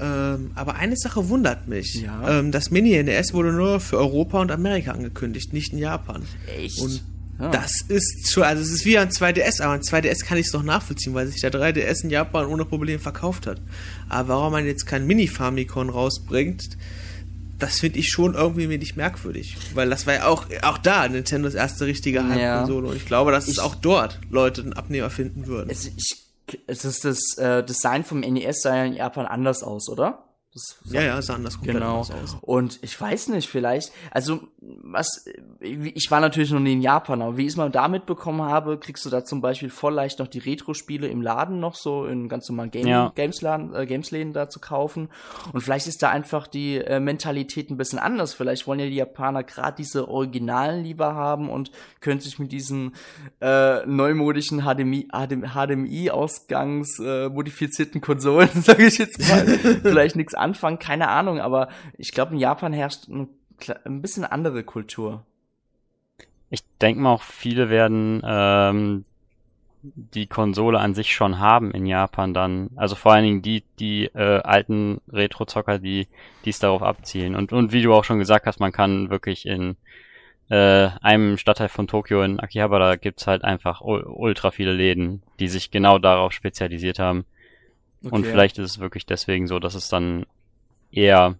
Ähm, 0.00 0.50
aber 0.56 0.74
eine 0.74 0.96
Sache 0.96 1.28
wundert 1.28 1.68
mich. 1.68 2.02
Ja. 2.02 2.38
Ähm, 2.38 2.50
das 2.50 2.70
Mini 2.70 2.94
NS 2.94 3.32
wurde 3.32 3.52
nur 3.52 3.78
für 3.78 3.98
Europa 3.98 4.40
und 4.40 4.50
Amerika 4.50 4.90
angekündigt, 4.90 5.52
nicht 5.52 5.72
in 5.72 5.78
Japan. 5.78 6.22
Echt? 6.48 6.80
Und 6.80 7.04
ja. 7.38 7.48
Das 7.50 7.80
ist 7.80 8.30
schon, 8.30 8.44
also 8.44 8.62
es 8.62 8.70
ist 8.70 8.84
wie 8.84 8.96
ein 8.96 9.10
2DS, 9.10 9.60
aber 9.60 9.72
ein 9.72 9.80
2DS 9.80 10.24
kann 10.24 10.38
ich 10.38 10.46
es 10.46 10.52
doch 10.52 10.62
nachvollziehen, 10.62 11.14
weil 11.14 11.26
sich 11.26 11.40
der 11.40 11.52
3DS 11.52 12.04
in 12.04 12.10
Japan 12.10 12.46
ohne 12.46 12.64
Probleme 12.64 13.00
verkauft 13.00 13.46
hat. 13.46 13.60
Aber 14.08 14.28
warum 14.28 14.52
man 14.52 14.66
jetzt 14.66 14.86
kein 14.86 15.06
Mini-Famicom 15.06 15.88
rausbringt, 15.88 16.76
das 17.58 17.80
finde 17.80 17.98
ich 17.98 18.10
schon 18.10 18.34
irgendwie 18.34 18.78
nicht 18.78 18.96
merkwürdig. 18.96 19.56
Weil 19.74 19.90
das 19.90 20.06
war 20.06 20.14
ja 20.14 20.26
auch, 20.26 20.46
auch 20.62 20.78
da 20.78 21.08
Nintendos 21.08 21.54
erste 21.54 21.86
richtige 21.86 22.22
Heimkonsole. 22.22 22.86
Ja. 22.86 22.90
Und 22.92 22.96
ich 22.96 23.06
glaube, 23.06 23.32
dass 23.32 23.46
ich, 23.46 23.54
es 23.54 23.58
auch 23.58 23.74
dort 23.74 24.20
Leute 24.30 24.62
einen 24.62 24.72
Abnehmer 24.72 25.10
finden 25.10 25.46
würden. 25.46 25.70
Es, 25.70 25.86
ich, 25.86 26.24
es 26.66 26.84
ist 26.84 27.04
das 27.04 27.38
äh, 27.38 27.64
Design 27.64 28.04
vom 28.04 28.20
NES 28.20 28.62
sah 28.62 28.76
ja 28.76 28.84
in 28.84 28.94
Japan 28.94 29.26
anders 29.26 29.62
aus, 29.62 29.88
oder? 29.88 30.24
Das 30.52 30.76
ja, 30.84 31.02
ja, 31.02 31.20
sahen 31.20 31.42
das 31.42 31.54
komplett 31.54 31.76
genau. 31.76 32.02
anders 32.02 32.12
aus. 32.12 32.36
Und 32.40 32.78
ich 32.82 33.00
weiß 33.00 33.28
nicht, 33.28 33.48
vielleicht, 33.48 33.90
also 34.12 34.46
was, 34.82 35.24
ich 35.60 36.10
war 36.10 36.20
natürlich 36.20 36.50
noch 36.50 36.60
nie 36.60 36.72
in 36.74 36.82
Japan, 36.82 37.22
aber 37.22 37.36
wie 37.36 37.42
ich 37.42 37.48
es 37.48 37.56
mal 37.56 37.70
da 37.70 37.88
mitbekommen 37.88 38.42
habe, 38.42 38.78
kriegst 38.78 39.04
du 39.04 39.10
da 39.10 39.24
zum 39.24 39.40
Beispiel 39.40 39.68
voll 39.68 39.94
leicht 39.94 40.18
noch 40.18 40.28
die 40.28 40.38
Retro-Spiele 40.38 41.06
im 41.08 41.22
Laden 41.22 41.60
noch 41.60 41.74
so 41.74 42.06
in 42.06 42.28
ganz 42.28 42.48
normalen 42.48 42.70
Game, 42.70 42.86
Ja. 42.86 43.12
Games-Laden, 43.14 43.74
äh, 43.74 43.86
Games-Läden 43.86 44.32
da 44.32 44.48
zu 44.48 44.60
kaufen. 44.60 45.08
Und 45.52 45.60
vielleicht 45.60 45.86
ist 45.86 46.02
da 46.02 46.10
einfach 46.10 46.46
die 46.46 46.76
äh, 46.78 47.00
Mentalität 47.00 47.70
ein 47.70 47.76
bisschen 47.76 47.98
anders. 47.98 48.34
Vielleicht 48.34 48.66
wollen 48.66 48.80
ja 48.80 48.86
die 48.86 48.96
Japaner 48.96 49.42
gerade 49.42 49.76
diese 49.76 50.08
Originalen 50.08 50.82
lieber 50.82 51.14
haben 51.14 51.50
und 51.50 51.70
können 52.00 52.20
sich 52.20 52.38
mit 52.38 52.52
diesen 52.52 52.94
äh, 53.40 53.84
neumodischen 53.86 54.62
HDMI, 54.62 55.08
HDMI 55.12 56.08
äh, 56.08 57.28
modifizierten 57.28 58.00
Konsolen, 58.00 58.48
sage 58.54 58.86
ich 58.86 58.98
jetzt 58.98 59.18
mal, 59.28 59.46
vielleicht 59.82 60.16
nichts 60.16 60.34
anfangen, 60.34 60.78
keine 60.78 61.08
Ahnung, 61.08 61.40
aber 61.40 61.68
ich 61.98 62.12
glaube 62.12 62.32
in 62.32 62.38
Japan 62.38 62.72
herrscht 62.72 63.08
ein, 63.08 63.28
ein 63.84 64.02
bisschen 64.02 64.24
andere 64.24 64.64
Kultur. 64.64 65.24
Ich 66.50 66.62
denke 66.80 67.00
mal 67.00 67.12
auch, 67.12 67.22
viele 67.22 67.68
werden 67.70 68.22
ähm, 68.24 69.04
die 69.82 70.26
Konsole 70.26 70.78
an 70.78 70.94
sich 70.94 71.12
schon 71.12 71.38
haben 71.38 71.72
in 71.72 71.86
Japan 71.86 72.32
dann. 72.32 72.70
Also 72.76 72.94
vor 72.94 73.12
allen 73.12 73.24
Dingen 73.24 73.42
die, 73.42 73.64
die 73.78 74.06
äh, 74.06 74.40
alten 74.40 75.00
Retro-Zocker, 75.08 75.78
die 75.78 76.08
es 76.46 76.58
darauf 76.58 76.82
abzielen. 76.82 77.34
Und, 77.34 77.52
und 77.52 77.72
wie 77.72 77.82
du 77.82 77.92
auch 77.92 78.04
schon 78.04 78.18
gesagt 78.18 78.46
hast, 78.46 78.60
man 78.60 78.72
kann 78.72 79.10
wirklich 79.10 79.46
in 79.46 79.76
äh, 80.50 80.88
einem 81.02 81.38
Stadtteil 81.38 81.68
von 81.68 81.86
Tokio 81.86 82.22
in 82.22 82.40
Akihabara 82.40 82.96
gibt's 82.96 83.26
halt 83.26 83.44
einfach 83.44 83.80
ul- 83.82 84.04
ultra 84.06 84.50
viele 84.50 84.72
Läden, 84.72 85.22
die 85.40 85.48
sich 85.48 85.70
genau 85.70 85.98
darauf 85.98 86.32
spezialisiert 86.32 86.98
haben. 86.98 87.24
Und 88.10 88.24
Okay. 88.24 88.30
vielleicht 88.30 88.58
ist 88.58 88.70
es 88.70 88.78
wirklich 88.80 89.06
deswegen 89.06 89.46
so, 89.46 89.58
dass 89.58 89.74
es 89.74 89.88
dann 89.88 90.26
eher 90.92 91.36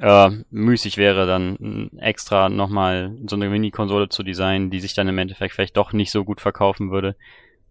äh, 0.00 0.30
müßig 0.50 0.96
wäre, 0.96 1.26
dann 1.26 1.90
extra 1.98 2.48
nochmal 2.48 3.16
so 3.26 3.36
eine 3.36 3.48
Mini-Konsole 3.48 4.08
zu 4.08 4.22
designen, 4.22 4.70
die 4.70 4.80
sich 4.80 4.94
dann 4.94 5.08
im 5.08 5.18
Endeffekt 5.18 5.54
vielleicht 5.54 5.76
doch 5.76 5.92
nicht 5.92 6.10
so 6.10 6.24
gut 6.24 6.40
verkaufen 6.40 6.90
würde, 6.90 7.16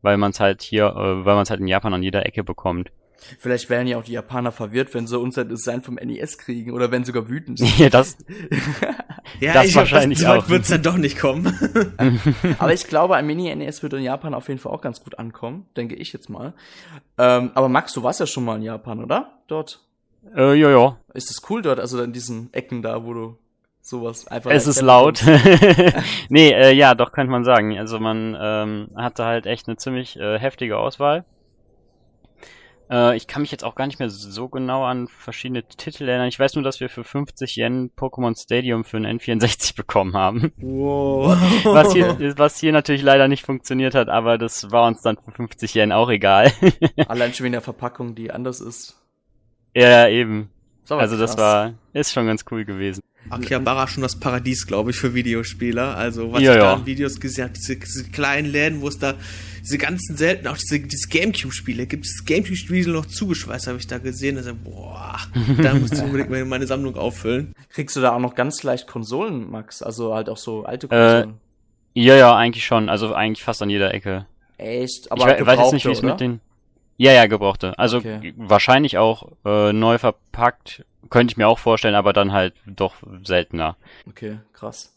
weil 0.01 0.17
man 0.17 0.31
es 0.31 0.39
halt 0.39 0.61
hier, 0.61 0.85
äh, 0.87 1.25
weil 1.25 1.35
man 1.35 1.43
es 1.43 1.49
halt 1.49 1.59
in 1.59 1.67
Japan 1.67 1.93
an 1.93 2.03
jeder 2.03 2.25
Ecke 2.25 2.43
bekommt. 2.43 2.91
Vielleicht 3.37 3.69
wären 3.69 3.85
ja 3.85 3.97
auch 3.97 4.05
die 4.05 4.13
Japaner 4.13 4.53
verwirrt, 4.53 4.93
wenn 4.93 5.05
sie 5.05 5.19
unser 5.19 5.43
Design 5.43 5.81
vom 5.81 5.95
NES 5.95 6.37
kriegen 6.37 6.71
oder 6.71 6.89
wenn 6.89 7.03
sie 7.03 7.11
sogar 7.11 7.27
wütend 7.27 7.57
sind. 7.59 7.77
Ja, 7.77 7.89
das, 7.89 8.17
Ja, 9.39 9.53
Das 9.53 9.65
ich 9.65 9.71
glaub, 9.73 9.81
wahrscheinlich 9.83 10.19
so 10.19 10.27
weit 10.27 10.43
auch. 10.43 10.49
wird's 10.49 10.69
dann 10.69 10.81
doch 10.81 10.97
nicht 10.97 11.19
kommen. 11.19 11.45
aber 12.59 12.73
ich 12.73 12.87
glaube, 12.87 13.15
ein 13.15 13.27
Mini-NES 13.27 13.83
würde 13.83 13.97
in 13.97 14.03
Japan 14.03 14.33
auf 14.33 14.47
jeden 14.47 14.59
Fall 14.59 14.71
auch 14.71 14.81
ganz 14.81 15.03
gut 15.03 15.19
ankommen, 15.19 15.65
denke 15.77 15.95
ich 15.95 16.13
jetzt 16.13 16.29
mal. 16.29 16.53
Ähm, 17.17 17.51
aber 17.53 17.69
Max, 17.69 17.93
du 17.93 18.03
warst 18.03 18.19
ja 18.19 18.25
schon 18.25 18.45
mal 18.45 18.55
in 18.57 18.63
Japan, 18.63 19.03
oder? 19.03 19.39
Dort. 19.47 19.81
Äh, 20.35 20.53
ja, 20.55 20.69
ja, 20.69 20.97
Ist 21.13 21.31
es 21.31 21.41
cool 21.49 21.61
dort, 21.61 21.79
also 21.79 22.01
in 22.01 22.13
diesen 22.13 22.53
Ecken 22.53 22.81
da, 22.81 23.03
wo 23.05 23.13
du 23.13 23.37
sowas 23.81 24.27
einfach. 24.27 24.51
es 24.51 24.67
ist 24.67 24.81
laut. 24.81 25.23
nee, 26.29 26.51
äh, 26.51 26.73
ja, 26.73 26.95
doch 26.95 27.11
könnte 27.11 27.31
man 27.31 27.43
sagen. 27.43 27.77
Also 27.77 27.99
man 27.99 28.37
ähm, 28.39 28.89
hatte 28.95 29.25
halt 29.25 29.45
echt 29.45 29.67
eine 29.67 29.77
ziemlich 29.77 30.17
äh, 30.17 30.39
heftige 30.39 30.77
Auswahl. 30.77 31.25
Äh, 32.89 33.15
ich 33.15 33.27
kann 33.27 33.41
mich 33.41 33.51
jetzt 33.51 33.63
auch 33.63 33.75
gar 33.75 33.87
nicht 33.87 33.99
mehr 33.99 34.09
so 34.09 34.49
genau 34.49 34.83
an 34.83 35.07
verschiedene 35.07 35.63
Titel 35.63 36.07
erinnern. 36.07 36.27
Ich 36.27 36.39
weiß 36.39 36.55
nur, 36.55 36.63
dass 36.63 36.79
wir 36.79 36.89
für 36.89 37.03
50 37.03 37.55
Yen 37.57 37.91
Pokémon 37.95 38.39
Stadium 38.39 38.83
für 38.83 38.97
einen 38.97 39.19
N64 39.19 39.75
bekommen 39.77 40.15
haben. 40.15 40.51
Wow. 40.57 41.37
Was 41.65 41.93
hier, 41.93 42.37
was 42.37 42.59
hier 42.59 42.71
natürlich 42.71 43.03
leider 43.03 43.27
nicht 43.27 43.45
funktioniert 43.45 43.95
hat, 43.95 44.09
aber 44.09 44.37
das 44.37 44.71
war 44.71 44.87
uns 44.87 45.01
dann 45.01 45.17
für 45.17 45.31
50 45.31 45.75
Yen 45.75 45.91
auch 45.91 46.09
egal. 46.09 46.51
Allein 47.07 47.33
schon 47.33 47.45
wegen 47.45 47.53
der 47.53 47.61
Verpackung, 47.61 48.15
die 48.15 48.31
anders 48.31 48.59
ist. 48.59 48.95
Ja, 49.75 50.07
eben. 50.07 50.49
Aber 50.89 51.01
Also 51.01 51.17
das 51.17 51.31
krass. 51.35 51.39
war, 51.39 51.73
ist 51.93 52.11
schon 52.11 52.25
ganz 52.25 52.43
cool 52.51 52.65
gewesen. 52.65 53.01
Akihabara 53.29 53.87
schon 53.87 54.01
das 54.01 54.19
Paradies, 54.19 54.65
glaube 54.65 54.89
ich, 54.89 54.97
für 54.97 55.13
Videospieler. 55.13 55.95
Also, 55.95 56.31
was 56.31 56.41
Ja, 56.41 56.53
ich 56.53 56.59
da 56.59 56.73
an 56.73 56.85
Videos 56.87 57.19
gesehen 57.19 57.43
habe, 57.45 57.53
diese, 57.53 57.75
diese 57.75 58.09
kleinen 58.09 58.51
Läden, 58.51 58.81
wo 58.81 58.87
es 58.87 58.97
da 58.97 59.13
diese 59.61 59.77
ganzen 59.77 60.17
selten, 60.17 60.47
auch 60.47 60.57
diese, 60.57 60.79
diese 60.79 61.07
Gamecube-Spiele, 61.09 61.85
gibt 61.85 62.05
es 62.05 62.23
Gamecube-Spiele 62.25 62.91
noch 62.91 63.05
zugeschweißt, 63.05 63.67
habe 63.67 63.77
ich 63.77 63.85
da 63.85 63.99
gesehen. 63.99 64.37
Also, 64.37 64.53
boah, 64.55 65.19
da 65.61 65.75
musste 65.75 65.97
ich 65.97 66.01
unbedingt 66.01 66.31
meine, 66.31 66.45
meine 66.45 66.65
Sammlung 66.65 66.95
auffüllen. 66.95 67.53
Kriegst 67.69 67.95
du 67.95 68.01
da 68.01 68.15
auch 68.15 68.19
noch 68.19 68.33
ganz 68.33 68.63
leicht 68.63 68.87
Konsolen, 68.87 69.51
Max? 69.51 69.83
Also 69.83 70.15
halt 70.15 70.27
auch 70.29 70.37
so 70.37 70.63
alte 70.63 70.87
Äh, 70.87 70.89
Konsolen. 70.89 71.33
Ja, 71.93 72.15
ja, 72.15 72.35
eigentlich 72.35 72.65
schon. 72.65 72.89
Also 72.89 73.13
eigentlich 73.13 73.43
fast 73.43 73.61
an 73.61 73.69
jeder 73.69 73.93
Ecke. 73.93 74.25
Echt? 74.57 75.05
ich 75.05 75.23
we 75.23 75.45
weiß 75.45 75.59
jetzt 75.59 75.73
nicht, 75.73 75.85
wie 75.85 75.91
es 75.91 76.01
mit 76.01 76.19
den. 76.19 76.39
Ja, 77.01 77.13
ja, 77.13 77.27
gebrauchte. 77.27 77.79
Also 77.79 77.97
Okay. 77.99 78.33
wahrscheinlich 78.37 78.97
auch 78.97 79.31
äh, 79.45 79.71
neu 79.71 79.97
verpackt, 79.97 80.83
könnte 81.09 81.31
ich 81.31 81.37
mir 81.37 81.47
auch 81.47 81.57
vorstellen, 81.57 81.95
aber 81.95 82.11
dann 82.13 82.33
halt 82.33 82.53
doch 82.65 82.95
seltener. 83.23 83.77
Okay, 84.07 84.39
krass. 84.53 84.93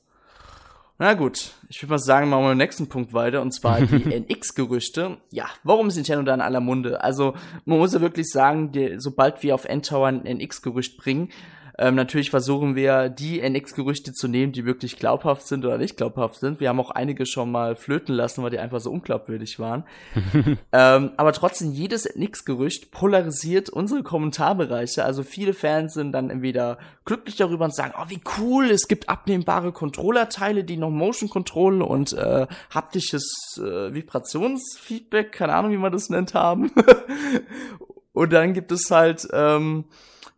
Na 0.98 1.14
gut, 1.14 1.52
ich 1.68 1.80
würde 1.82 1.90
mal 1.92 1.98
sagen, 1.98 2.28
machen 2.28 2.42
wir 2.44 2.48
den 2.54 2.58
nächsten 2.58 2.88
Punkt 2.88 3.12
weiter, 3.14 3.40
und 3.40 3.52
zwar 3.52 3.80
die 3.80 4.04
NX-Gerüchte. 4.20 5.18
Ja, 5.30 5.46
warum 5.64 5.88
ist 5.88 5.96
Nintendo 5.96 6.22
da 6.24 6.34
in 6.34 6.40
aller 6.40 6.60
Munde? 6.60 7.02
Also, 7.02 7.34
man 7.64 7.78
muss 7.78 7.94
ja 7.94 8.00
wirklich 8.00 8.28
sagen, 8.28 8.72
die, 8.72 8.96
sobald 8.98 9.42
wir 9.42 9.54
auf 9.54 9.64
N-Tower 9.64 10.08
ein 10.08 10.24
NX-Gerücht 10.26 10.96
bringen, 10.98 11.30
ähm, 11.78 11.94
natürlich 11.94 12.30
versuchen 12.30 12.76
wir, 12.76 13.08
die 13.08 13.40
NX-Gerüchte 13.40 14.12
zu 14.12 14.28
nehmen, 14.28 14.52
die 14.52 14.66
wirklich 14.66 14.96
glaubhaft 14.98 15.46
sind 15.46 15.64
oder 15.64 15.78
nicht 15.78 15.96
glaubhaft 15.96 16.36
sind. 16.36 16.60
Wir 16.60 16.68
haben 16.68 16.80
auch 16.80 16.90
einige 16.90 17.24
schon 17.24 17.50
mal 17.50 17.76
flöten 17.76 18.14
lassen, 18.14 18.42
weil 18.42 18.50
die 18.50 18.58
einfach 18.58 18.80
so 18.80 18.90
unglaubwürdig 18.90 19.58
waren. 19.58 19.84
ähm, 20.72 21.12
aber 21.16 21.32
trotzdem, 21.32 21.72
jedes 21.72 22.04
NX-Gerücht 22.04 22.90
polarisiert 22.90 23.70
unsere 23.70 24.02
Kommentarbereiche. 24.02 25.04
Also 25.04 25.22
viele 25.22 25.54
Fans 25.54 25.94
sind 25.94 26.12
dann 26.12 26.30
entweder 26.30 26.78
glücklich 27.04 27.36
darüber 27.36 27.64
und 27.64 27.74
sagen, 27.74 27.94
oh, 27.98 28.04
wie 28.08 28.20
cool, 28.38 28.70
es 28.70 28.86
gibt 28.86 29.08
abnehmbare 29.08 29.72
Controllerteile, 29.72 30.64
die 30.64 30.76
noch 30.76 30.90
Motion 30.90 31.30
Control 31.30 31.82
und 31.82 32.12
äh, 32.12 32.46
haptisches 32.70 33.58
äh, 33.58 33.94
Vibrationsfeedback, 33.94 35.32
keine 35.32 35.54
Ahnung, 35.54 35.72
wie 35.72 35.78
man 35.78 35.92
das 35.92 36.10
nennt, 36.10 36.34
haben. 36.34 36.70
und 38.12 38.32
dann 38.32 38.52
gibt 38.52 38.72
es 38.72 38.90
halt, 38.90 39.26
ähm, 39.32 39.84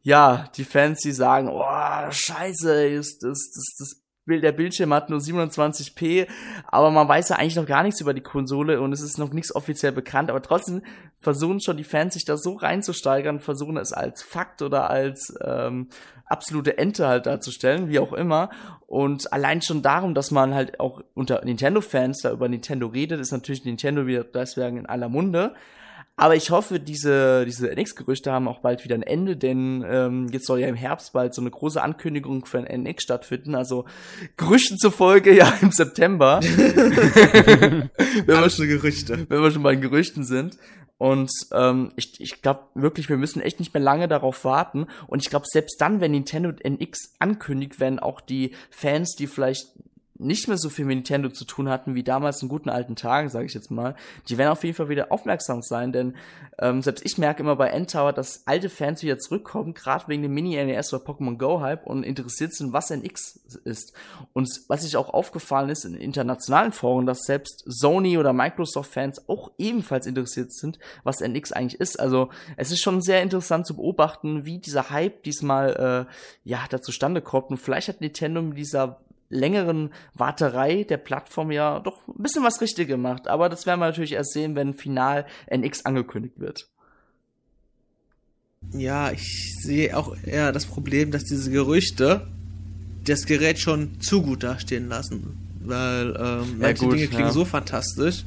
ja, 0.04 0.50
die 0.56 0.64
Fans, 0.64 1.00
die 1.00 1.12
sagen, 1.12 1.48
oh, 1.50 2.10
scheiße, 2.10 2.86
ist 2.88 3.22
das, 3.22 3.50
das, 3.50 3.76
das 3.78 4.04
der 4.26 4.52
Bildschirm 4.52 4.94
hat 4.94 5.10
nur 5.10 5.18
27p, 5.18 6.26
aber 6.66 6.90
man 6.90 7.06
weiß 7.06 7.28
ja 7.28 7.36
eigentlich 7.36 7.56
noch 7.56 7.66
gar 7.66 7.82
nichts 7.82 8.00
über 8.00 8.14
die 8.14 8.22
Konsole 8.22 8.80
und 8.80 8.92
es 8.92 9.02
ist 9.02 9.18
noch 9.18 9.32
nichts 9.32 9.54
offiziell 9.54 9.92
bekannt, 9.92 10.30
aber 10.30 10.40
trotzdem 10.40 10.82
versuchen 11.18 11.60
schon 11.60 11.76
die 11.76 11.84
Fans 11.84 12.14
sich 12.14 12.24
da 12.24 12.38
so 12.38 12.54
reinzusteigern, 12.54 13.40
versuchen 13.40 13.76
es 13.76 13.92
als 13.92 14.22
Fakt 14.22 14.62
oder 14.62 14.88
als 14.88 15.34
ähm, 15.44 15.88
absolute 16.24 16.78
Ente 16.78 17.06
halt 17.06 17.26
darzustellen, 17.26 17.88
wie 17.88 17.98
auch 17.98 18.14
immer. 18.14 18.48
Und 18.86 19.30
allein 19.30 19.60
schon 19.60 19.82
darum, 19.82 20.14
dass 20.14 20.30
man 20.30 20.54
halt 20.54 20.80
auch 20.80 21.02
unter 21.12 21.44
Nintendo-Fans 21.44 22.22
da 22.22 22.32
über 22.32 22.48
Nintendo 22.48 22.86
redet, 22.86 23.20
ist 23.20 23.32
natürlich 23.32 23.66
Nintendo 23.66 24.06
wieder 24.06 24.24
deswegen 24.24 24.78
in 24.78 24.86
aller 24.86 25.10
Munde. 25.10 25.54
Aber 26.16 26.36
ich 26.36 26.50
hoffe, 26.50 26.78
diese, 26.78 27.44
diese 27.44 27.68
NX-Gerüchte 27.74 28.30
haben 28.30 28.46
auch 28.46 28.60
bald 28.60 28.84
wieder 28.84 28.94
ein 28.94 29.02
Ende, 29.02 29.36
denn 29.36 29.84
ähm, 29.86 30.28
jetzt 30.28 30.46
soll 30.46 30.60
ja 30.60 30.68
im 30.68 30.76
Herbst 30.76 31.12
bald 31.12 31.34
so 31.34 31.40
eine 31.40 31.50
große 31.50 31.82
Ankündigung 31.82 32.44
für 32.46 32.58
ein 32.58 32.66
NX 32.66 33.02
stattfinden. 33.02 33.56
Also 33.56 33.84
Gerüchten 34.36 34.78
zufolge 34.78 35.34
ja 35.34 35.52
im 35.60 35.72
September. 35.72 36.40
wenn, 36.42 37.90
wir 38.26 38.50
schon, 38.50 38.68
Gerüchte. 38.68 39.26
wenn 39.28 39.42
wir 39.42 39.50
schon 39.50 39.64
bei 39.64 39.72
den 39.72 39.80
Gerüchten 39.80 40.24
sind. 40.24 40.56
Und 40.98 41.32
ähm, 41.52 41.90
ich, 41.96 42.20
ich 42.20 42.40
glaube 42.42 42.60
wirklich, 42.74 43.08
wir 43.08 43.16
müssen 43.16 43.42
echt 43.42 43.58
nicht 43.58 43.74
mehr 43.74 43.82
lange 43.82 44.06
darauf 44.06 44.44
warten. 44.44 44.86
Und 45.08 45.20
ich 45.20 45.30
glaube, 45.30 45.46
selbst 45.48 45.80
dann, 45.80 46.00
wenn 46.00 46.12
Nintendo 46.12 46.50
NX 46.50 47.16
ankündigt, 47.18 47.80
werden 47.80 47.98
auch 47.98 48.20
die 48.20 48.52
Fans, 48.70 49.16
die 49.16 49.26
vielleicht 49.26 49.66
nicht 50.24 50.48
mehr 50.48 50.58
so 50.58 50.68
viel 50.68 50.84
mit 50.84 50.96
Nintendo 50.96 51.28
zu 51.28 51.44
tun 51.44 51.68
hatten 51.68 51.94
wie 51.94 52.02
damals 52.02 52.42
in 52.42 52.48
guten 52.48 52.68
alten 52.68 52.96
Tagen, 52.96 53.28
sage 53.28 53.46
ich 53.46 53.54
jetzt 53.54 53.70
mal, 53.70 53.94
die 54.28 54.38
werden 54.38 54.50
auf 54.50 54.64
jeden 54.64 54.76
Fall 54.76 54.88
wieder 54.88 55.12
aufmerksam 55.12 55.62
sein, 55.62 55.92
denn 55.92 56.14
ähm, 56.58 56.82
selbst 56.82 57.04
ich 57.04 57.18
merke 57.18 57.42
immer 57.42 57.56
bei 57.56 57.68
N-Tower, 57.68 58.12
dass 58.12 58.46
alte 58.46 58.68
Fans 58.68 59.02
wieder 59.02 59.18
zurückkommen, 59.18 59.74
gerade 59.74 60.08
wegen 60.08 60.22
dem 60.22 60.34
Mini-NES 60.34 60.92
oder 60.94 61.04
Pokémon 61.04 61.36
Go-Hype 61.36 61.86
und 61.86 62.04
interessiert 62.04 62.54
sind, 62.54 62.72
was 62.72 62.90
NX 62.90 63.40
ist. 63.64 63.92
Und 64.32 64.48
was 64.68 64.82
sich 64.82 64.96
auch 64.96 65.10
aufgefallen 65.10 65.68
ist 65.68 65.84
in 65.84 65.94
internationalen 65.94 66.72
Foren, 66.72 67.06
dass 67.06 67.24
selbst 67.24 67.64
Sony 67.66 68.18
oder 68.18 68.32
Microsoft-Fans 68.32 69.28
auch 69.28 69.50
ebenfalls 69.58 70.06
interessiert 70.06 70.52
sind, 70.52 70.78
was 71.02 71.20
NX 71.20 71.52
eigentlich 71.52 71.80
ist. 71.80 71.98
Also 71.98 72.30
es 72.56 72.70
ist 72.70 72.80
schon 72.80 73.02
sehr 73.02 73.22
interessant 73.22 73.66
zu 73.66 73.76
beobachten, 73.76 74.44
wie 74.44 74.58
dieser 74.58 74.90
Hype 74.90 75.22
diesmal 75.24 76.06
äh, 76.08 76.48
ja 76.48 76.64
da 76.70 76.80
zustande 76.80 77.20
kommt. 77.20 77.50
Und 77.50 77.58
vielleicht 77.58 77.88
hat 77.88 78.00
Nintendo 78.00 78.42
mit 78.42 78.58
dieser 78.58 79.00
längeren 79.28 79.90
Warterei 80.14 80.84
der 80.84 80.98
Plattform 80.98 81.50
ja 81.50 81.80
doch 81.80 82.06
ein 82.08 82.22
bisschen 82.22 82.44
was 82.44 82.60
richtig 82.60 82.88
gemacht. 82.88 83.28
Aber 83.28 83.48
das 83.48 83.66
werden 83.66 83.80
wir 83.80 83.86
natürlich 83.86 84.12
erst 84.12 84.32
sehen, 84.32 84.54
wenn 84.54 84.74
final 84.74 85.26
NX 85.46 85.84
angekündigt 85.86 86.38
wird. 86.38 86.68
Ja, 88.72 89.10
ich 89.10 89.54
sehe 89.60 89.96
auch 89.96 90.16
eher 90.24 90.52
das 90.52 90.66
Problem, 90.66 91.10
dass 91.10 91.24
diese 91.24 91.50
Gerüchte 91.50 92.26
das 93.04 93.26
Gerät 93.26 93.58
schon 93.58 94.00
zu 94.00 94.22
gut 94.22 94.42
dastehen 94.42 94.88
lassen. 94.88 95.38
Weil 95.60 96.08
ähm, 96.18 96.60
Ja, 96.60 96.68
manche 96.68 96.84
gut, 96.84 96.94
Dinge 96.94 97.08
klingen 97.08 97.26
ja. 97.26 97.32
so 97.32 97.44
fantastisch, 97.44 98.24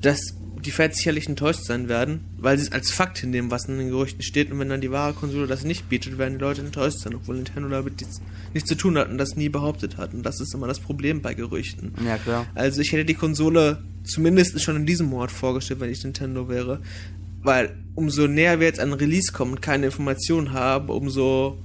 dass 0.00 0.20
die 0.62 0.70
Fans 0.70 0.96
sicherlich 0.96 1.28
enttäuscht 1.28 1.64
sein 1.64 1.88
werden, 1.88 2.20
weil 2.38 2.58
sie 2.58 2.64
es 2.64 2.72
als 2.72 2.90
Fakt 2.90 3.18
hinnehmen, 3.18 3.50
was 3.50 3.66
in 3.66 3.78
den 3.78 3.90
Gerüchten 3.90 4.22
steht. 4.22 4.50
Und 4.50 4.58
wenn 4.58 4.68
dann 4.68 4.80
die 4.80 4.90
wahre 4.90 5.12
Konsole 5.12 5.46
das 5.46 5.64
nicht 5.64 5.88
bietet, 5.88 6.18
werden 6.18 6.38
die 6.38 6.40
Leute 6.40 6.62
enttäuscht 6.62 6.98
sein, 6.98 7.14
obwohl 7.14 7.36
Nintendo 7.36 7.68
damit 7.68 8.00
nichts, 8.00 8.20
nichts 8.54 8.68
zu 8.68 8.76
tun 8.76 8.96
hat 8.98 9.10
und 9.10 9.18
das 9.18 9.36
nie 9.36 9.48
behauptet 9.48 9.96
hat. 9.96 10.14
Und 10.14 10.22
das 10.24 10.40
ist 10.40 10.54
immer 10.54 10.66
das 10.66 10.80
Problem 10.80 11.20
bei 11.20 11.34
Gerüchten. 11.34 11.92
Ja, 12.04 12.18
klar. 12.18 12.46
Also 12.54 12.80
ich 12.80 12.92
hätte 12.92 13.04
die 13.04 13.14
Konsole 13.14 13.82
zumindest 14.04 14.60
schon 14.60 14.76
in 14.76 14.86
diesem 14.86 15.08
Monat 15.08 15.30
vorgestellt, 15.30 15.80
wenn 15.80 15.90
ich 15.90 16.02
Nintendo 16.02 16.48
wäre. 16.48 16.80
Weil 17.42 17.76
umso 17.94 18.26
näher 18.26 18.60
wir 18.60 18.66
jetzt 18.66 18.80
an 18.80 18.92
Release 18.92 19.32
kommen 19.32 19.52
und 19.52 19.62
keine 19.62 19.86
Informationen 19.86 20.52
haben, 20.52 20.88
umso 20.88 21.58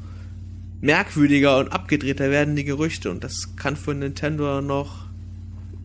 merkwürdiger 0.82 1.58
und 1.58 1.72
abgedrehter 1.72 2.30
werden 2.30 2.56
die 2.56 2.64
Gerüchte. 2.64 3.12
Und 3.12 3.24
das 3.24 3.56
kann 3.56 3.76
für 3.76 3.94
Nintendo 3.94 4.62
noch 4.62 5.07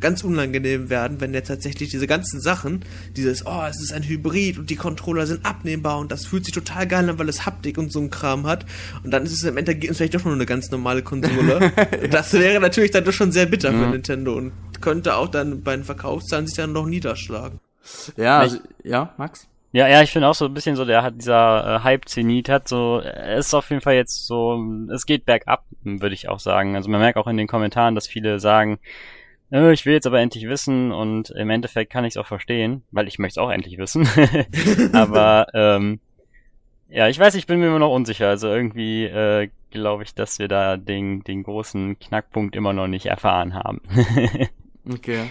ganz 0.03 0.23
unangenehm 0.23 0.91
werden, 0.91 1.21
wenn 1.21 1.33
jetzt 1.33 1.49
tatsächlich 1.49 1.89
diese 1.89 2.07
ganzen 2.07 2.41
Sachen, 2.41 2.85
dieses, 3.17 3.47
oh, 3.47 3.63
es 3.69 3.81
ist 3.81 3.93
ein 3.93 4.03
Hybrid 4.03 4.59
und 4.59 4.69
die 4.69 4.77
Controller 4.77 5.27
sind 5.27 5.47
abnehmbar 5.47 5.99
und 5.99 6.13
das 6.13 6.27
fühlt 6.27 6.45
sich 6.45 6.53
total 6.53 6.87
geil 6.87 7.09
an, 7.09 7.19
weil 7.19 7.29
es 7.31 7.47
Haptik 7.47 7.79
und 7.79 7.91
so 7.91 8.01
ein 8.01 8.11
Kram 8.11 8.47
hat. 8.47 8.67
Und 9.03 9.11
dann 9.11 9.25
ist 9.25 9.33
es 9.33 9.45
im 9.45 9.57
Endergebnis 9.57 9.97
vielleicht 9.97 10.15
doch 10.15 10.25
nur 10.25 10.35
eine 10.35 10.47
ganz 10.47 10.71
normale 10.71 11.03
Konsole. 11.03 11.73
ja. 11.77 12.09
Das 12.09 12.35
wäre 12.35 12.61
natürlich 12.61 12.91
dann 12.91 13.05
doch 13.05 13.13
schon 13.13 13.33
sehr 13.33 13.47
bitter 13.47 13.73
mhm. 13.73 13.81
für 13.81 13.91
Nintendo 13.91 14.35
und 14.35 14.53
könnte 14.83 15.17
auch 15.17 15.29
dann 15.29 15.63
bei 15.63 15.75
den 15.75 15.85
Verkaufszahlen 15.85 16.47
sich 16.47 16.57
dann 16.57 16.73
noch 16.73 16.87
niederschlagen. 16.87 17.61
Ja, 18.17 18.41
also, 18.41 18.59
ja, 18.85 19.15
Max? 19.17 19.49
Ja, 19.73 19.89
ja, 19.89 20.03
ich 20.03 20.11
finde 20.11 20.29
auch 20.29 20.35
so 20.35 20.45
ein 20.45 20.55
bisschen 20.55 20.77
so, 20.77 20.85
der 20.85 21.03
hat 21.03 21.15
dieser 21.19 21.77
äh, 21.77 21.81
Hype-Zenit 21.83 22.51
hat 22.51 22.69
so, 22.69 23.01
es 23.01 23.47
ist 23.47 23.55
auf 23.55 23.71
jeden 23.71 23.81
Fall 23.81 23.95
jetzt 23.95 24.27
so, 24.27 24.63
es 24.93 25.07
geht 25.07 25.25
bergab, 25.25 25.65
würde 25.83 26.15
ich 26.15 26.29
auch 26.29 26.41
sagen. 26.41 26.77
Also 26.77 26.91
man 26.91 27.01
merkt 27.01 27.17
auch 27.17 27.27
in 27.27 27.39
den 27.39 27.47
Kommentaren, 27.47 27.95
dass 27.95 28.07
viele 28.07 28.39
sagen, 28.39 28.79
ich 29.53 29.85
will 29.85 29.93
jetzt 29.93 30.07
aber 30.07 30.21
endlich 30.21 30.49
wissen 30.49 30.93
und 30.93 31.31
im 31.31 31.51
Endeffekt 31.51 31.93
kann 31.93 32.05
ich 32.05 32.15
es 32.15 32.17
auch 32.17 32.27
verstehen, 32.27 32.85
weil 32.91 33.07
ich 33.07 33.19
möchte 33.19 33.39
es 33.39 33.45
auch 33.45 33.51
endlich 33.51 33.77
wissen. 33.77 34.09
aber 34.93 35.47
ähm, 35.53 36.01
ja, 36.89 37.09
ich 37.09 37.19
weiß, 37.19 37.35
ich 37.35 37.47
bin 37.47 37.61
mir 37.61 37.67
immer 37.67 37.79
noch 37.79 37.95
unsicher. 37.95 38.29
Also 38.29 38.49
irgendwie 38.49 39.05
äh, 39.05 39.51
glaube 39.71 40.05
ich, 40.05 40.15
dass 40.15 40.39
wir 40.39 40.49
da 40.49 40.77
den, 40.77 41.23
den 41.25 41.43
großen 41.43 41.99
Knackpunkt 41.99 42.57
immer 42.57 42.73
noch 42.73 42.87
nicht 42.87 43.07
erfahren 43.07 43.55
haben. 43.55 43.83
okay. 44.91 45.31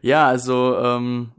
Ja, 0.00 0.28
also 0.28 0.78
ähm, 0.78 1.32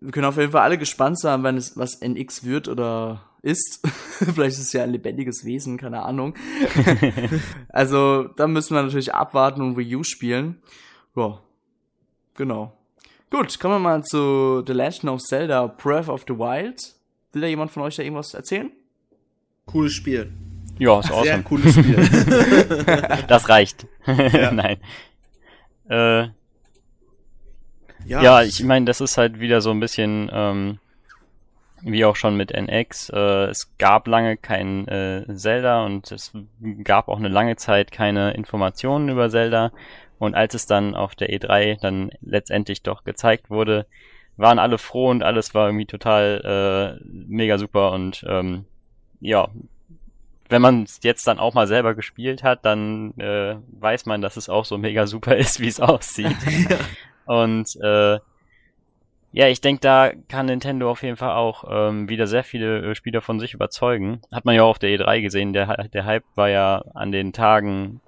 wir 0.00 0.10
können 0.10 0.26
auf 0.26 0.38
jeden 0.38 0.52
Fall 0.52 0.62
alle 0.62 0.78
gespannt 0.78 1.20
sein, 1.20 1.42
wenn 1.42 1.56
es 1.56 1.76
was 1.76 2.00
NX 2.00 2.44
wird 2.44 2.68
oder 2.68 3.22
ist. 3.42 3.80
Vielleicht 3.86 4.58
ist 4.58 4.66
es 4.66 4.72
ja 4.72 4.82
ein 4.82 4.92
lebendiges 4.92 5.44
Wesen, 5.44 5.76
keine 5.76 6.02
Ahnung. 6.02 6.34
also, 7.68 8.24
da 8.24 8.46
müssen 8.46 8.74
wir 8.74 8.82
natürlich 8.82 9.14
abwarten 9.14 9.62
und 9.62 9.76
Wii 9.76 9.96
U 9.96 10.02
spielen. 10.02 10.62
Ja, 11.18 11.40
genau. 12.34 12.72
Gut, 13.28 13.58
kommen 13.58 13.74
wir 13.74 13.78
mal 13.80 14.04
zu 14.04 14.62
The 14.64 14.72
Legend 14.72 15.10
of 15.10 15.20
Zelda 15.20 15.66
Breath 15.66 16.08
of 16.08 16.24
the 16.28 16.34
Wild. 16.34 16.80
Will 17.32 17.42
da 17.42 17.48
jemand 17.48 17.72
von 17.72 17.82
euch 17.82 17.96
da 17.96 18.04
irgendwas 18.04 18.34
erzählen? 18.34 18.70
Cooles 19.66 19.94
Spiel. 19.94 20.32
Ja, 20.78 21.00
ist 21.00 21.10
awesome. 21.10 21.24
Sehr 21.24 21.42
cooles 21.42 21.72
Spiel. 21.72 21.96
das 23.28 23.48
reicht. 23.48 23.86
Ja. 24.06 24.52
Nein. 24.52 24.76
Äh, 25.90 26.20
ja, 28.06 28.22
ja 28.22 28.42
ich 28.42 28.62
meine, 28.62 28.86
das 28.86 29.00
ist 29.00 29.18
halt 29.18 29.40
wieder 29.40 29.60
so 29.60 29.72
ein 29.72 29.80
bisschen 29.80 30.30
ähm, 30.32 30.78
wie 31.82 32.04
auch 32.04 32.14
schon 32.14 32.36
mit 32.36 32.52
NX. 32.52 33.10
Äh, 33.10 33.46
es 33.46 33.72
gab 33.78 34.06
lange 34.06 34.36
kein 34.36 34.86
äh, 34.86 35.24
Zelda 35.34 35.84
und 35.84 36.12
es 36.12 36.30
gab 36.84 37.08
auch 37.08 37.18
eine 37.18 37.28
lange 37.28 37.56
Zeit 37.56 37.90
keine 37.90 38.34
Informationen 38.34 39.08
über 39.08 39.30
Zelda. 39.30 39.72
Und 40.18 40.34
als 40.34 40.54
es 40.54 40.66
dann 40.66 40.94
auf 40.94 41.14
der 41.14 41.30
E3 41.30 41.80
dann 41.80 42.10
letztendlich 42.20 42.82
doch 42.82 43.04
gezeigt 43.04 43.50
wurde, 43.50 43.86
waren 44.36 44.58
alle 44.58 44.78
froh 44.78 45.10
und 45.10 45.22
alles 45.22 45.54
war 45.54 45.68
irgendwie 45.68 45.86
total 45.86 46.98
äh, 47.00 47.04
mega 47.04 47.58
super 47.58 47.92
und 47.92 48.24
ähm, 48.28 48.66
ja, 49.20 49.48
wenn 50.48 50.62
man 50.62 50.84
es 50.84 51.00
jetzt 51.02 51.26
dann 51.26 51.38
auch 51.38 51.54
mal 51.54 51.66
selber 51.66 51.94
gespielt 51.94 52.42
hat, 52.42 52.64
dann 52.64 53.12
äh, 53.18 53.56
weiß 53.80 54.06
man, 54.06 54.22
dass 54.22 54.36
es 54.36 54.48
auch 54.48 54.64
so 54.64 54.78
mega 54.78 55.06
super 55.06 55.36
ist, 55.36 55.60
wie 55.60 55.68
es 55.68 55.80
aussieht. 55.80 56.36
Und 57.26 57.76
äh, 57.82 58.18
ja, 59.32 59.46
ich 59.46 59.60
denke, 59.60 59.80
da 59.82 60.10
kann 60.28 60.46
Nintendo 60.46 60.90
auf 60.90 61.02
jeden 61.02 61.18
Fall 61.18 61.32
auch 61.32 61.64
ähm, 61.70 62.08
wieder 62.08 62.26
sehr 62.26 62.44
viele 62.44 62.78
äh, 62.78 62.94
Spieler 62.94 63.20
von 63.20 63.38
sich 63.38 63.52
überzeugen. 63.52 64.22
Hat 64.32 64.46
man 64.46 64.54
ja 64.54 64.62
auch 64.62 64.70
auf 64.70 64.78
der 64.78 64.90
E3 64.90 65.20
gesehen. 65.20 65.52
Der, 65.52 65.88
der 65.88 66.06
Hype 66.06 66.24
war 66.34 66.48
ja 66.48 66.82
an 66.94 67.12
den 67.12 67.34
Tagen 67.34 68.00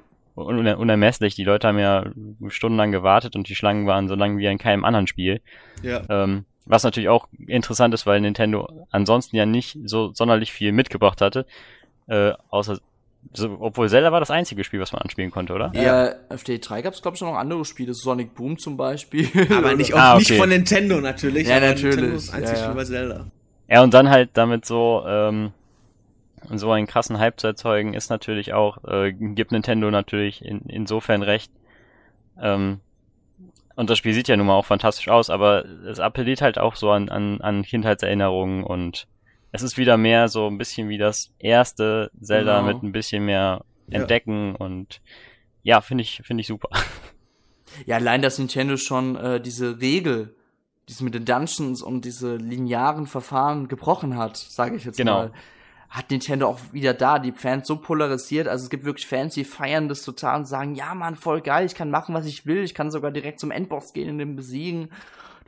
un 0.47 0.67
unermesslich. 0.67 1.35
Die 1.35 1.45
Leute 1.45 1.69
haben 1.69 1.79
ja 1.79 2.05
stundenlang 2.49 2.93
gewartet 2.93 3.37
und 3.37 3.49
die 3.49 3.55
Schlangen 3.55 3.87
waren 3.87 4.09
so 4.09 4.15
lang 4.15 4.39
wie 4.39 4.47
in 4.47 4.59
keinem 4.59 4.85
anderen 4.85 5.07
Spiel. 5.07 5.41
Ja. 5.83 6.03
Ähm, 6.09 6.45
was 6.67 6.85
natürlich 6.85 7.09
auch 7.09 7.29
interessant 7.47 7.95
ist, 7.95 8.07
weil 8.07 8.21
Nintendo 8.21 8.87
ansonsten 8.91 9.37
ja 9.37 9.47
nicht 9.47 9.79
so 9.85 10.13
sonderlich 10.13 10.53
viel 10.53 10.73
mitgebracht 10.73 11.21
hatte. 11.21 11.47
Äh, 12.07 12.33
außer 12.49 12.79
so, 13.33 13.59
obwohl 13.61 13.89
Zelda 13.89 14.13
war 14.13 14.21
das 14.21 14.31
einzige 14.31 14.65
Spiel, 14.65 14.81
was 14.81 14.93
man 14.93 15.03
anspielen 15.03 15.31
konnte, 15.31 15.53
oder? 15.53 15.71
Ja. 15.75 16.07
Äh, 16.07 16.17
auf 16.31 16.43
der 16.43 16.57
E3 16.57 16.83
gab 16.83 16.95
es, 16.95 17.03
glaube 17.03 17.17
ich, 17.17 17.21
noch 17.21 17.35
andere 17.35 17.65
Spiele, 17.65 17.93
Sonic 17.95 18.35
Boom 18.35 18.59
zum 18.59 18.77
Beispiel. 18.77 19.29
Aber 19.51 19.75
nicht, 19.75 19.95
ah, 19.95 20.15
okay. 20.15 20.19
nicht 20.19 20.41
von 20.41 20.49
Nintendo 20.49 21.01
natürlich. 21.01 21.47
Ja, 21.47 21.61
natürlich. 21.61 21.97
Nintendo 21.97 22.15
das 22.15 22.31
einzige 22.31 22.53
ja, 22.53 22.59
ja. 22.59 22.65
Spiel 22.65 22.77
war 22.77 22.85
Zelda. 22.85 23.27
Ja, 23.69 23.83
und 23.83 23.95
dann 23.95 24.09
halt 24.09 24.31
damit 24.35 24.65
so, 24.65 25.05
ähm, 25.07 25.53
so 26.59 26.71
einen 26.73 26.87
krassen 26.87 27.19
Hype 27.19 27.39
zu 27.39 27.47
erzeugen, 27.47 27.95
ist 27.95 28.11
natürlich 28.11 28.53
auch, 28.53 28.85
äh, 28.85 29.13
gibt 29.13 29.53
Nintendo 29.53 29.91
natürlich 29.91 30.45
in, 30.45 30.61
insofern 30.63 31.23
recht. 31.23 31.53
Ähm, 32.41 32.81
und 33.77 33.89
das 33.89 33.99
Spiel 33.99 34.13
sieht 34.13 34.29
ja 34.29 34.37
nun 34.37 34.47
mal 34.47 34.55
auch 34.55 34.67
fantastisch 34.67 35.09
aus, 35.09 35.31
aber 35.31 35.65
es 35.65 36.01
appelliert 36.01 36.43
halt 36.43 36.59
auch 36.59 36.77
so 36.77 36.91
an, 36.91 37.09
an, 37.09 37.41
an 37.41 37.63
Kindheitserinnerungen 37.63 38.65
und 38.65 39.07
es 39.53 39.63
ist 39.63 39.79
wieder 39.79 39.97
mehr 39.97 40.29
so 40.29 40.47
ein 40.47 40.59
bisschen 40.59 40.89
wie 40.89 40.99
das 40.99 41.31
erste 41.39 42.11
Zelda 42.21 42.61
genau. 42.61 42.73
mit 42.73 42.83
ein 42.83 42.93
bisschen 42.93 43.25
mehr 43.25 43.65
Entdecken 43.91 44.51
ja. 44.51 44.65
und 44.65 45.01
ja, 45.63 45.81
finde 45.81 46.03
ich, 46.03 46.21
finde 46.25 46.43
ich 46.43 46.47
super. 46.47 46.69
Ja, 47.87 47.97
allein, 47.97 48.21
dass 48.21 48.37
Nintendo 48.37 48.77
schon 48.77 49.15
äh, 49.15 49.41
diese 49.41 49.81
Regel, 49.81 50.35
diese 50.89 51.05
mit 51.05 51.15
den 51.15 51.25
Dungeons 51.25 51.83
und 51.83 52.05
diese 52.05 52.35
linearen 52.35 53.07
Verfahren 53.07 53.69
gebrochen 53.69 54.17
hat, 54.17 54.37
sage 54.37 54.75
ich 54.75 54.85
jetzt 54.85 54.97
genau. 54.97 55.19
mal 55.19 55.33
hat 55.91 56.11
Nintendo 56.11 56.49
auch 56.49 56.61
wieder 56.73 56.95
da 56.95 57.19
die 57.19 57.33
Fans 57.33 57.67
so 57.67 57.77
polarisiert. 57.77 58.49
Also 58.49 58.65
es 58.65 58.71
gibt 58.71 58.85
wirklich 58.85 59.07
Fans, 59.07 59.35
die 59.35 59.45
feiern 59.45 59.89
das 59.89 60.03
total 60.03 60.39
und 60.41 60.47
sagen, 60.47 60.75
ja 60.75 60.95
man, 60.95 61.17
voll 61.17 61.41
geil, 61.41 61.67
ich 61.67 61.75
kann 61.75 61.91
machen, 61.91 62.15
was 62.15 62.27
ich 62.27 62.47
will, 62.47 62.63
ich 62.63 62.75
kann 62.75 62.91
sogar 62.91 63.11
direkt 63.11 63.41
zum 63.41 63.51
Endboss 63.51 63.93
gehen 63.93 64.09
und 64.09 64.19
den 64.19 64.37
besiegen 64.37 64.91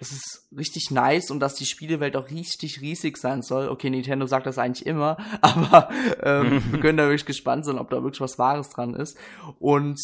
das 0.03 0.11
ist 0.11 0.49
richtig 0.57 0.91
nice 0.91 1.31
und 1.31 1.39
dass 1.39 1.55
die 1.55 1.65
Spielewelt 1.65 2.17
auch 2.17 2.29
richtig 2.29 2.81
riesig 2.81 3.17
sein 3.17 3.41
soll. 3.41 3.69
Okay, 3.69 3.89
Nintendo 3.89 4.27
sagt 4.27 4.47
das 4.47 4.59
eigentlich 4.59 4.85
immer, 4.85 5.17
aber 5.41 5.91
ähm, 6.25 6.61
wir 6.73 6.81
können 6.81 6.99
da 6.99 7.05
wirklich 7.05 7.25
gespannt 7.25 7.65
sein, 7.65 7.79
ob 7.79 7.89
da 7.89 8.03
wirklich 8.03 8.21
was 8.21 8.37
Wahres 8.37 8.71
dran 8.71 8.95
ist. 8.95 9.17
Und 9.61 10.01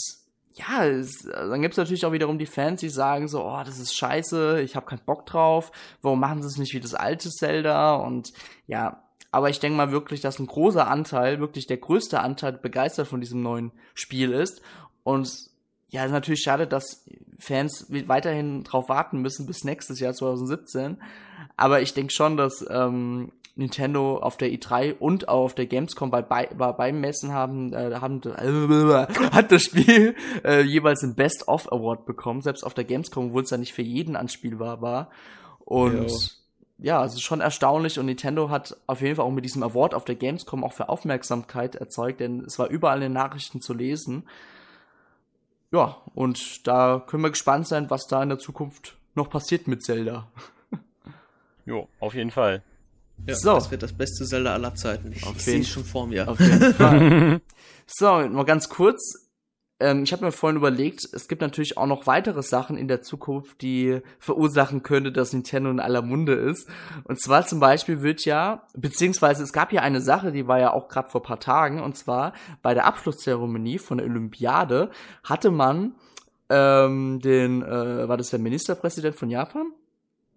ja, 0.55 0.85
es, 0.85 1.25
dann 1.25 1.63
gibt's 1.63 1.77
natürlich 1.77 2.07
auch 2.07 2.13
wiederum 2.13 2.39
die 2.39 2.47
Fans, 2.47 2.81
die 2.81 2.91
sagen 2.91 3.27
so, 3.27 3.45
oh, 3.45 3.63
das 3.65 3.81
ist 3.81 3.97
scheiße, 3.97 4.61
ich 4.63 4.77
habe 4.77 4.87
keinen 4.87 5.05
Bock 5.05 5.27
drauf, 5.27 5.73
warum 6.01 6.21
machen 6.21 6.43
sie 6.43 6.49
es 6.49 6.59
nicht 6.59 6.75
wie 6.75 6.81
das 6.81 6.95
alte 6.95 7.29
Zelda? 7.31 7.97
Und 7.97 8.33
ja, 8.69 9.03
aber 9.31 9.51
ich 9.51 9.61
denke 9.61 9.77
mal 9.77 9.93
wirklich, 9.93 10.21
dass 10.21 10.39
ein 10.39 10.47
großer 10.47 10.89
Anteil, 10.89 11.41
wirklich 11.41 11.67
der 11.67 11.77
größte 11.77 12.21
Anteil 12.21 12.53
begeistert 12.53 13.09
von 13.09 13.21
diesem 13.21 13.43
neuen 13.43 13.73
Spiel 13.95 14.33
ist. 14.33 14.63
Und 15.05 15.31
ja, 15.91 16.05
ist 16.05 16.13
natürlich 16.13 16.43
schade, 16.43 16.67
dass 16.67 17.05
Fans 17.39 17.87
weiterhin 17.89 18.65
drauf 18.65 18.89
warten 18.89 19.21
müssen 19.21 19.47
bis 19.47 19.65
nächstes 19.65 20.01
Jahr 20.01 20.13
2017. 20.13 20.99
Aber 21.57 21.81
ich 21.83 21.95
denke 21.95 22.13
schon, 22.13 22.37
dass 22.37 22.65
ähm, 22.69 23.33
Nintendo 23.55 24.19
auf 24.19 24.37
der 24.37 24.51
E3 24.51 24.97
und 24.99 25.29
auch 25.29 25.45
auf 25.45 25.55
der 25.55 25.67
Gamescom 25.67 26.11
bei, 26.11 26.23
bei, 26.23 26.47
bei 26.47 26.73
beim 26.73 27.01
Messen 27.01 27.33
haben, 27.33 27.73
äh, 27.73 27.97
haben 27.97 28.21
äh, 28.23 29.07
hat 29.33 29.51
das 29.51 29.63
Spiel 29.63 30.15
äh, 30.45 30.63
jeweils 30.63 31.03
einen 31.03 31.17
Best 31.17 31.49
of 31.49 31.71
Award 31.73 32.07
bekommen. 32.07 32.41
Selbst 32.41 32.65
auf 32.65 32.75
der 32.75 32.85
Gamescom, 32.85 33.29
obwohl 33.29 33.43
es 33.43 33.51
ja 33.51 33.57
nicht 33.57 33.73
für 33.73 33.83
jeden 33.83 34.15
anspielbar 34.15 34.81
war. 34.81 35.11
Und 35.59 36.11
jo. 36.11 36.19
Ja, 36.79 37.05
es 37.05 37.15
ist 37.15 37.23
schon 37.23 37.41
erstaunlich 37.41 37.99
und 37.99 38.07
Nintendo 38.07 38.51
hat 38.51 38.77
auf 38.87 39.01
jeden 39.01 39.17
Fall 39.17 39.25
auch 39.25 39.33
mit 39.33 39.45
diesem 39.45 39.63
Award 39.63 39.95
auf 39.95 40.05
der 40.05 40.15
Gamescom 40.15 40.63
auch 40.63 40.73
für 40.73 40.89
Aufmerksamkeit 40.89 41.75
erzeugt, 41.75 42.21
denn 42.21 42.45
es 42.45 42.59
war 42.59 42.69
überall 42.69 42.99
in 42.99 43.05
den 43.05 43.13
Nachrichten 43.13 43.61
zu 43.61 43.75
lesen. 43.75 44.25
Ja, 45.73 45.97
und 46.15 46.67
da 46.67 47.03
können 47.07 47.23
wir 47.25 47.31
gespannt 47.31 47.67
sein, 47.67 47.91
was 47.91 48.07
da 48.07 48.23
in 48.23 48.29
der 48.29 48.39
Zukunft 48.39 48.97
noch 49.15 49.29
passiert 49.29 49.67
mit 49.67 49.83
Zelda. 49.83 50.29
Jo, 51.67 51.89
auf 52.01 52.15
jeden 52.15 52.31
Fall. 52.31 52.63
Ja, 53.27 53.35
so. 53.35 53.55
das 53.55 53.71
wird 53.71 53.83
das 53.83 53.93
beste 53.93 54.25
Zelda 54.25 54.55
aller 54.55 54.75
Zeiten. 54.75 55.13
Ich, 55.13 55.23
ich 55.23 55.43
sehe 55.43 55.65
schon 55.65 55.85
vor 55.85 56.07
mir. 56.07 56.29
Auf 56.29 56.41
jeden 56.41 56.75
Fall. 56.75 57.41
so, 57.87 58.07
mal 58.07 58.45
ganz 58.45 58.69
kurz 58.69 59.28
ähm, 59.81 60.03
ich 60.03 60.13
habe 60.13 60.25
mir 60.25 60.33
vorhin 60.33 60.57
überlegt, 60.57 61.09
es 61.13 61.29
gibt 61.29 61.41
natürlich 61.41 61.77
auch 61.77 61.87
noch 61.87 62.07
weitere 62.07 62.43
Sachen 62.43 62.77
in 62.77 62.89
der 62.89 63.01
Zukunft, 63.03 63.63
die 63.63 64.01
verursachen 64.19 64.83
könnte, 64.83 65.13
dass 65.13 65.33
Nintendo 65.33 65.71
in 65.71 65.81
aller 65.81 66.03
Munde 66.03 66.35
ist. 66.35 66.69
Und 67.05 67.21
zwar 67.21 67.47
zum 67.47 67.61
Beispiel 67.61 68.03
wird 68.03 68.25
ja, 68.25 68.63
beziehungsweise 68.75 69.43
es 69.43 69.53
gab 69.53 69.73
ja 69.73 69.83
eine 69.83 70.01
Sache, 70.01 70.33
die 70.33 70.49
war 70.49 70.59
ja 70.59 70.73
auch 70.73 70.89
gerade 70.89 71.11
vor 71.11 71.23
paar 71.23 71.41
Tagen, 71.41 71.81
und 71.81 71.97
zwar 71.97 72.33
bei 72.63 72.75
der 72.75 72.87
Abschlusszeremonie 72.87 73.79
von 73.79 73.99
der 73.99 74.07
Olympiade 74.07 74.91
hatte 75.23 75.51
man 75.51 75.95
ähm, 76.51 77.21
den, 77.21 77.63
äh, 77.63 78.09
war 78.09 78.17
das 78.17 78.31
der 78.31 78.39
Ministerpräsident 78.39 79.15
von 79.15 79.31
Japan? 79.31 79.73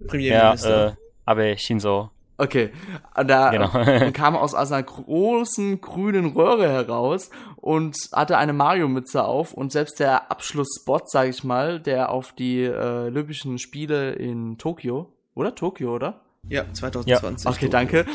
Premierminister. 0.08 0.86
Ja, 0.86 0.92
äh, 0.92 0.96
Abe 1.26 1.58
Shinzo. 1.58 2.12
Okay, 2.42 2.72
da 3.14 3.52
genau. 3.52 3.70
kam 4.14 4.36
aus, 4.36 4.56
einer 4.56 4.82
großen 4.82 5.80
grünen 5.80 6.32
Röhre 6.32 6.68
heraus 6.68 7.30
und 7.58 7.96
hatte 8.14 8.36
eine 8.40 8.52
Mario-Mütze 8.52 9.24
auf 9.24 9.54
und 9.54 9.72
selbst 9.72 10.00
der 10.00 10.32
Abschlussspot, 10.32 11.08
sag 11.08 11.30
ich 11.30 11.44
mal, 11.44 11.80
der 11.80 12.10
auf 12.10 12.34
die 12.34 12.64
äh, 12.64 13.06
Olympischen 13.06 13.60
Spiele 13.60 14.14
in 14.14 14.58
Tokio, 14.58 15.14
oder 15.36 15.54
Tokio, 15.54 15.94
oder? 15.94 16.22
Ja, 16.50 16.66
2020. 16.72 17.46
Ja. 17.46 17.52
Okay, 17.52 17.70
danke. 17.70 18.06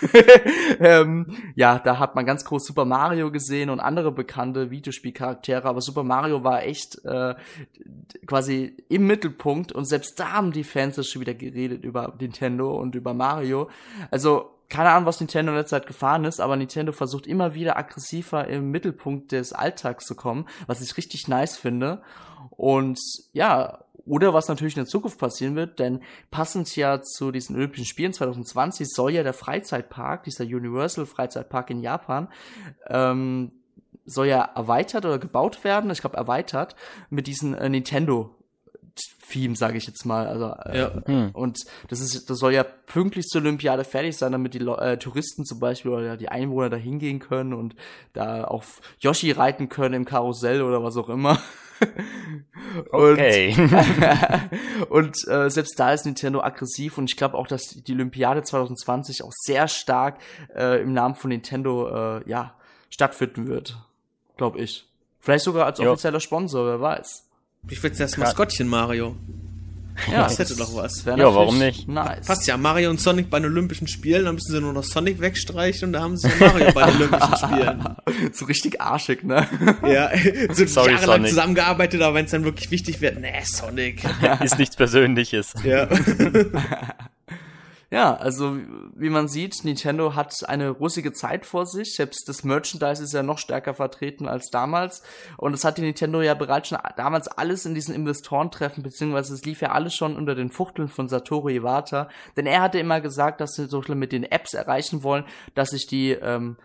ähm, 0.80 1.26
ja, 1.54 1.78
da 1.78 1.98
hat 1.98 2.14
man 2.14 2.26
ganz 2.26 2.44
groß 2.44 2.66
Super 2.66 2.84
Mario 2.84 3.30
gesehen 3.30 3.70
und 3.70 3.78
andere 3.78 4.10
bekannte 4.10 4.70
Videospielcharaktere, 4.70 5.68
aber 5.68 5.80
Super 5.80 6.02
Mario 6.02 6.42
war 6.44 6.64
echt 6.64 7.04
äh, 7.04 7.34
quasi 8.26 8.76
im 8.88 9.06
Mittelpunkt 9.06 9.72
und 9.72 9.84
selbst 9.84 10.18
da 10.18 10.32
haben 10.32 10.52
die 10.52 10.64
Fans 10.64 10.96
das 10.96 11.08
schon 11.08 11.20
wieder 11.20 11.34
geredet 11.34 11.84
über 11.84 12.14
Nintendo 12.18 12.76
und 12.76 12.94
über 12.94 13.14
Mario. 13.14 13.68
Also 14.10 14.50
keine 14.68 14.90
Ahnung, 14.90 15.06
was 15.06 15.20
Nintendo 15.20 15.52
in 15.52 15.56
der 15.56 15.66
Zeit 15.66 15.86
gefahren 15.86 16.24
ist, 16.24 16.40
aber 16.40 16.56
Nintendo 16.56 16.92
versucht 16.92 17.26
immer 17.26 17.54
wieder 17.54 17.78
aggressiver 17.78 18.46
im 18.48 18.70
Mittelpunkt 18.70 19.32
des 19.32 19.52
Alltags 19.52 20.04
zu 20.04 20.14
kommen, 20.14 20.46
was 20.66 20.82
ich 20.82 20.96
richtig 20.96 21.26
nice 21.26 21.56
finde. 21.56 22.02
Und 22.50 22.98
ja, 23.32 23.78
oder 24.06 24.34
was 24.34 24.48
natürlich 24.48 24.76
in 24.76 24.82
der 24.82 24.88
Zukunft 24.88 25.18
passieren 25.18 25.56
wird, 25.56 25.78
denn 25.78 26.00
passend 26.30 26.74
ja 26.76 27.02
zu 27.02 27.30
diesen 27.30 27.56
Olympischen 27.56 27.84
Spielen 27.84 28.12
2020 28.12 28.88
soll 28.88 29.12
ja 29.12 29.22
der 29.22 29.32
Freizeitpark, 29.32 30.24
dieser 30.24 30.44
Universal 30.44 31.06
Freizeitpark 31.06 31.70
in 31.70 31.80
Japan, 31.80 32.28
ähm, 32.88 33.52
soll 34.04 34.26
ja 34.26 34.42
erweitert 34.42 35.04
oder 35.04 35.18
gebaut 35.18 35.64
werden, 35.64 35.90
ich 35.90 36.00
glaube 36.00 36.16
erweitert, 36.16 36.74
mit 37.10 37.26
diesen 37.26 37.54
äh, 37.54 37.68
Nintendo 37.68 38.34
Theme, 39.30 39.56
sage 39.56 39.78
ich 39.78 39.86
jetzt 39.86 40.04
mal. 40.04 40.26
Also 40.26 40.54
äh, 40.70 40.78
ja. 40.78 40.92
Hm. 41.04 41.30
und 41.32 41.58
das 41.88 42.00
ist, 42.00 42.28
das 42.28 42.38
soll 42.38 42.54
ja 42.54 42.64
pünktlich 42.64 43.26
zur 43.26 43.42
Olympiade 43.42 43.84
fertig 43.84 44.16
sein, 44.16 44.32
damit 44.32 44.54
die 44.54 44.60
äh, 44.60 44.96
Touristen 44.96 45.44
zum 45.44 45.60
Beispiel 45.60 45.90
oder 45.90 46.16
die 46.16 46.28
Einwohner 46.28 46.70
da 46.70 46.76
hingehen 46.76 47.18
können 47.18 47.52
und 47.52 47.74
da 48.12 48.44
auf 48.44 48.80
Yoshi 49.00 49.32
reiten 49.32 49.68
können 49.68 49.94
im 49.94 50.04
Karussell 50.04 50.62
oder 50.62 50.82
was 50.82 50.96
auch 50.96 51.08
immer. 51.08 51.40
okay. 52.92 53.54
und 54.88 55.16
äh, 55.28 55.50
selbst 55.50 55.78
da 55.78 55.92
ist 55.92 56.06
Nintendo 56.06 56.40
aggressiv 56.40 56.98
und 56.98 57.10
ich 57.10 57.16
glaube 57.16 57.36
auch, 57.36 57.46
dass 57.46 57.68
die 57.68 57.92
Olympiade 57.92 58.42
2020 58.42 59.22
auch 59.22 59.32
sehr 59.32 59.68
stark 59.68 60.18
äh, 60.54 60.82
im 60.82 60.92
Namen 60.92 61.14
von 61.14 61.30
Nintendo 61.30 62.18
äh, 62.18 62.28
ja 62.28 62.54
stattfinden 62.90 63.46
wird, 63.46 63.78
glaube 64.36 64.58
ich. 64.58 64.86
Vielleicht 65.20 65.44
sogar 65.44 65.66
als 65.66 65.80
offizieller 65.80 66.20
Sponsor, 66.20 66.66
wer 66.66 66.80
weiß. 66.80 67.27
Ich 67.70 67.82
will 67.82 67.90
das 67.90 68.16
Maskottchen 68.16 68.68
Mario. 68.68 69.16
Ja, 70.10 70.22
das 70.24 70.38
hätte 70.38 70.54
doch 70.56 70.74
was. 70.76 71.04
Ja, 71.04 71.16
warum 71.18 71.58
nicht? 71.58 71.88
Nice. 71.88 72.26
Passt 72.26 72.46
ja, 72.46 72.56
Mario 72.56 72.88
und 72.90 73.00
Sonic 73.00 73.30
bei 73.30 73.40
den 73.40 73.46
Olympischen 73.50 73.88
Spielen, 73.88 74.26
dann 74.26 74.36
müssen 74.36 74.52
sie 74.52 74.60
nur 74.60 74.72
noch 74.72 74.84
Sonic 74.84 75.20
wegstreichen 75.20 75.88
und 75.88 75.92
da 75.94 76.02
haben 76.02 76.16
sie 76.16 76.28
Mario 76.38 76.70
bei 76.72 76.86
den 76.86 76.96
Olympischen 76.96 77.36
Spielen. 77.42 77.96
So 78.32 78.44
richtig 78.44 78.80
arschig, 78.80 79.24
ne? 79.24 79.48
Ja, 79.82 80.10
so 80.54 80.66
Sorry, 80.66 80.92
jahrelang 80.92 81.16
Sonic. 81.16 81.30
zusammengearbeitet, 81.30 82.00
aber 82.00 82.14
wenn 82.14 82.26
es 82.26 82.30
dann 82.30 82.44
wirklich 82.44 82.70
wichtig 82.70 83.00
wird, 83.00 83.18
ne, 83.20 83.32
Sonic. 83.42 84.04
Ist 84.44 84.58
nichts 84.58 84.76
Persönliches. 84.76 85.54
Ja. 85.64 85.88
Ja, 87.90 88.14
also 88.16 88.58
wie 88.96 89.08
man 89.08 89.28
sieht, 89.28 89.64
Nintendo 89.64 90.14
hat 90.14 90.34
eine 90.46 90.68
russige 90.68 91.14
Zeit 91.14 91.46
vor 91.46 91.64
sich. 91.64 91.94
Selbst 91.94 92.28
das 92.28 92.44
Merchandise 92.44 93.02
ist 93.02 93.14
ja 93.14 93.22
noch 93.22 93.38
stärker 93.38 93.72
vertreten 93.72 94.28
als 94.28 94.50
damals. 94.50 95.02
Und 95.38 95.52
das 95.52 95.64
hatte 95.64 95.80
Nintendo 95.80 96.20
ja 96.20 96.34
bereits 96.34 96.68
schon 96.68 96.78
damals 96.96 97.28
alles 97.28 97.64
in 97.64 97.74
diesen 97.74 97.94
Investorentreffen, 97.94 98.82
beziehungsweise 98.82 99.32
es 99.32 99.44
lief 99.46 99.62
ja 99.62 99.72
alles 99.72 99.94
schon 99.94 100.16
unter 100.16 100.34
den 100.34 100.50
Fuchteln 100.50 100.88
von 100.88 101.08
Satoru 101.08 101.48
Iwata. 101.48 102.10
Denn 102.36 102.44
er 102.44 102.60
hatte 102.60 102.78
immer 102.78 103.00
gesagt, 103.00 103.40
dass 103.40 103.52
sie 103.52 103.68
so 103.68 103.82
mit 103.88 104.12
den 104.12 104.24
Apps 104.24 104.52
erreichen 104.52 105.02
wollen, 105.02 105.24
dass 105.54 105.70
sich 105.70 105.86
die, 105.86 106.10
ähm, 106.10 106.58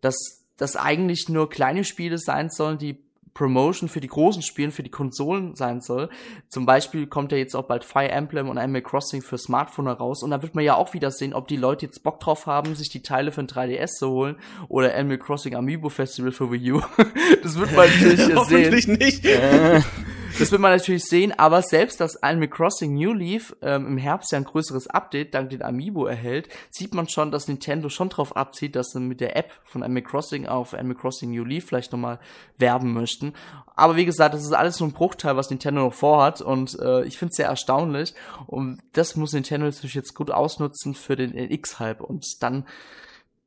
dass 0.00 0.46
das 0.58 0.76
eigentlich 0.76 1.28
nur 1.28 1.50
kleine 1.50 1.82
Spiele 1.82 2.18
sein 2.18 2.50
sollen, 2.50 2.78
die 2.78 3.07
Promotion 3.38 3.88
für 3.88 4.00
die 4.00 4.08
großen 4.08 4.42
Spiele, 4.42 4.72
für 4.72 4.82
die 4.82 4.90
Konsolen 4.90 5.54
sein 5.54 5.80
soll. 5.80 6.10
Zum 6.48 6.66
Beispiel 6.66 7.06
kommt 7.06 7.30
ja 7.30 7.38
jetzt 7.38 7.54
auch 7.54 7.66
bald 7.66 7.84
Fire 7.84 8.10
Emblem 8.10 8.48
und 8.48 8.58
Animal 8.58 8.82
Crossing 8.82 9.22
für 9.22 9.38
Smartphone 9.38 9.86
heraus 9.86 10.24
und 10.24 10.32
da 10.32 10.42
wird 10.42 10.56
man 10.56 10.64
ja 10.64 10.74
auch 10.74 10.92
wieder 10.92 11.12
sehen, 11.12 11.32
ob 11.32 11.46
die 11.46 11.56
Leute 11.56 11.86
jetzt 11.86 12.02
Bock 12.02 12.18
drauf 12.18 12.46
haben, 12.46 12.74
sich 12.74 12.88
die 12.88 13.02
Teile 13.02 13.30
für 13.30 13.42
ein 13.42 13.46
3DS 13.46 13.98
zu 13.98 14.10
holen 14.10 14.36
oder 14.68 14.92
Animal 14.96 15.18
Crossing 15.18 15.54
Amiibo 15.54 15.88
Festival 15.88 16.32
für 16.32 16.50
Wii 16.50 16.72
U. 16.72 16.80
das 17.42 17.56
wird 17.56 17.76
man 17.76 17.88
natürlich 18.00 18.18
sehen. 18.18 18.36
Hoffentlich 18.36 18.88
nicht. 18.88 19.24
Das 20.38 20.52
wird 20.52 20.60
man 20.60 20.70
natürlich 20.70 21.04
sehen, 21.04 21.32
aber 21.36 21.62
selbst, 21.62 22.00
dass 22.00 22.22
Animal 22.22 22.48
Crossing 22.48 22.94
New 22.94 23.12
Leaf 23.12 23.56
ähm, 23.60 23.86
im 23.86 23.98
Herbst 23.98 24.30
ja 24.30 24.38
ein 24.38 24.44
größeres 24.44 24.86
Update 24.86 25.34
dank 25.34 25.50
den 25.50 25.62
Amiibo 25.62 26.06
erhält, 26.06 26.48
sieht 26.70 26.94
man 26.94 27.08
schon, 27.08 27.32
dass 27.32 27.48
Nintendo 27.48 27.88
schon 27.88 28.08
drauf 28.08 28.36
abzieht, 28.36 28.76
dass 28.76 28.90
sie 28.90 29.00
mit 29.00 29.20
der 29.20 29.36
App 29.36 29.50
von 29.64 29.82
Animal 29.82 30.02
Crossing 30.02 30.46
auf 30.46 30.74
Animal 30.74 30.96
Crossing 30.96 31.32
New 31.32 31.44
Leaf 31.44 31.66
vielleicht 31.66 31.90
nochmal 31.90 32.20
werben 32.56 32.92
möchten. 32.92 33.32
Aber 33.74 33.96
wie 33.96 34.04
gesagt, 34.04 34.32
das 34.32 34.44
ist 34.44 34.52
alles 34.52 34.78
nur 34.78 34.88
ein 34.88 34.92
Bruchteil, 34.92 35.36
was 35.36 35.50
Nintendo 35.50 35.82
noch 35.82 35.94
vorhat 35.94 36.40
und 36.40 36.78
äh, 36.78 37.02
ich 37.04 37.18
finde 37.18 37.30
es 37.30 37.36
sehr 37.36 37.48
erstaunlich 37.48 38.14
und 38.46 38.80
das 38.92 39.16
muss 39.16 39.32
Nintendo 39.32 39.66
natürlich 39.66 39.94
jetzt 39.94 40.14
gut 40.14 40.30
ausnutzen 40.30 40.94
für 40.94 41.16
den 41.16 41.34
NX-Hype 41.34 42.00
und 42.00 42.24
dann 42.40 42.64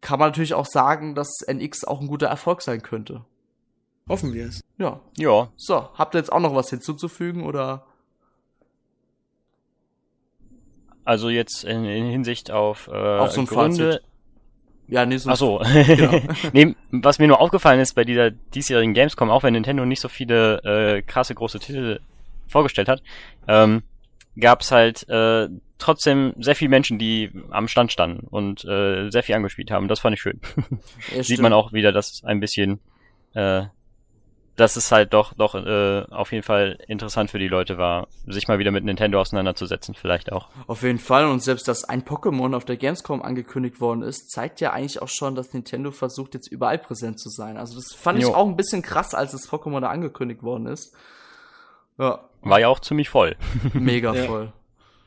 kann 0.02 0.20
man 0.20 0.30
natürlich 0.30 0.56
auch 0.56 0.66
sagen, 0.66 1.16
dass 1.16 1.42
NX 1.48 1.86
auch 1.86 2.02
ein 2.02 2.08
guter 2.08 2.28
Erfolg 2.28 2.62
sein 2.62 2.82
könnte. 2.82 3.24
Hoffen 4.10 4.34
wir 4.34 4.48
es. 4.48 4.62
Ja. 4.78 5.00
Ja. 5.18 5.50
So, 5.56 5.90
habt 5.94 6.16
ihr 6.16 6.20
jetzt 6.20 6.32
auch 6.32 6.40
noch 6.40 6.56
was 6.56 6.70
hinzuzufügen 6.70 7.44
oder? 7.44 7.86
Also 11.04 11.30
jetzt 11.30 11.64
in, 11.64 11.86
in 11.86 12.06
Hinsicht 12.06 12.52
auf 12.52 12.88
äh, 12.88 12.92
auch 12.92 13.32
so 13.32 13.42
ein 13.42 13.48
Gründe. 13.48 13.94
Fazit. 13.94 14.04
Ja, 14.88 15.06
nee, 15.06 15.18
so 15.18 15.30
Ach 15.30 15.38
so. 15.38 15.62
genau. 15.86 16.20
nee, 16.54 16.76
was 16.92 17.18
mir 17.18 17.28
nur 17.28 17.40
aufgefallen 17.40 17.80
ist 17.80 17.96
bei 17.96 18.04
dieser 18.04 18.32
diesjährigen 18.32 18.94
Gamescom, 18.94 19.30
auch 19.30 19.44
wenn 19.44 19.54
Nintendo 19.54 19.86
nicht 19.86 20.02
so 20.02 20.10
viele 20.10 20.58
äh, 20.64 21.02
krasse 21.02 21.34
große 21.34 21.60
Titel 21.60 22.02
vorgestellt 22.48 22.90
hat, 22.90 23.02
ähm, 23.48 23.84
gab 24.38 24.62
es 24.62 24.72
halt 24.72 25.08
äh, 25.10 25.48
trotzdem 25.78 26.34
sehr 26.40 26.56
viele 26.56 26.70
Menschen, 26.70 27.00
die 27.00 27.32
am 27.50 27.68
Stand 27.68 27.92
standen 27.92 28.28
und 28.28 28.66
äh, 28.66 29.10
sehr 29.10 29.24
viel 29.24 29.36
angespielt 29.36 29.72
haben. 29.72 29.88
Das 29.88 30.00
fand 30.00 30.16
ich 30.16 30.22
schön. 30.22 30.40
Ja, 31.16 31.24
Sieht 31.24 31.40
man 31.40 31.54
auch 31.54 31.74
wieder, 31.74 31.92
dass 31.92 32.24
ein 32.24 32.40
bisschen 32.40 32.80
äh, 33.34 33.64
dass 34.56 34.76
es 34.76 34.92
halt 34.92 35.14
doch, 35.14 35.34
doch 35.34 35.56
äh, 35.56 36.04
auf 36.10 36.32
jeden 36.32 36.44
Fall 36.44 36.78
interessant 36.88 37.32
für 37.32 37.40
die 37.40 37.48
Leute 37.48 37.78
war, 37.78 38.08
sich 38.28 38.48
mal 38.48 38.60
wieder 38.60 38.72
mit 38.72 38.84
Nintendo 38.84 39.20
auseinanderzusetzen, 39.20 39.96
vielleicht 39.96 40.32
auch. 40.32 40.50
Auf 40.68 40.84
jeden 40.84 41.00
Fall 41.00 41.26
und 41.26 41.42
selbst, 41.42 41.68
dass 41.68 41.84
ein 41.84 42.04
Pokémon 42.04 42.56
auf 42.56 42.66
der 42.66 42.78
Gamescom 42.78 43.22
angekündigt 43.22 43.80
worden 43.80 44.02
ist, 44.02 44.30
zeigt 44.30 44.62
ja 44.62 44.72
eigentlich 44.72 45.02
auch 45.02 45.08
schon, 45.08 45.36
dass 45.36 45.54
Nintendo 45.54 45.92
versucht, 45.92 46.34
jetzt 46.34 46.48
überall 46.48 46.78
präsent 46.78 47.20
zu 47.20 47.30
sein. 47.30 47.58
Also 47.58 47.76
das 47.76 47.94
fand 47.94 48.22
jo. 48.22 48.30
ich 48.30 48.36
auch 48.36 48.46
ein 48.46 48.58
bisschen 48.58 48.82
krass, 48.82 49.14
als 49.14 49.32
das 49.32 49.50
Pokémon 49.50 49.82
da 49.82 49.90
angekündigt 49.90 50.44
worden 50.44 50.68
ist. 50.68 50.94
Ja. 51.98 52.20
War 52.44 52.60
ja 52.60 52.68
auch 52.68 52.80
ziemlich 52.80 53.10
voll. 53.10 53.36
Mega 53.74 54.14
ja. 54.16 54.24
voll 54.24 54.54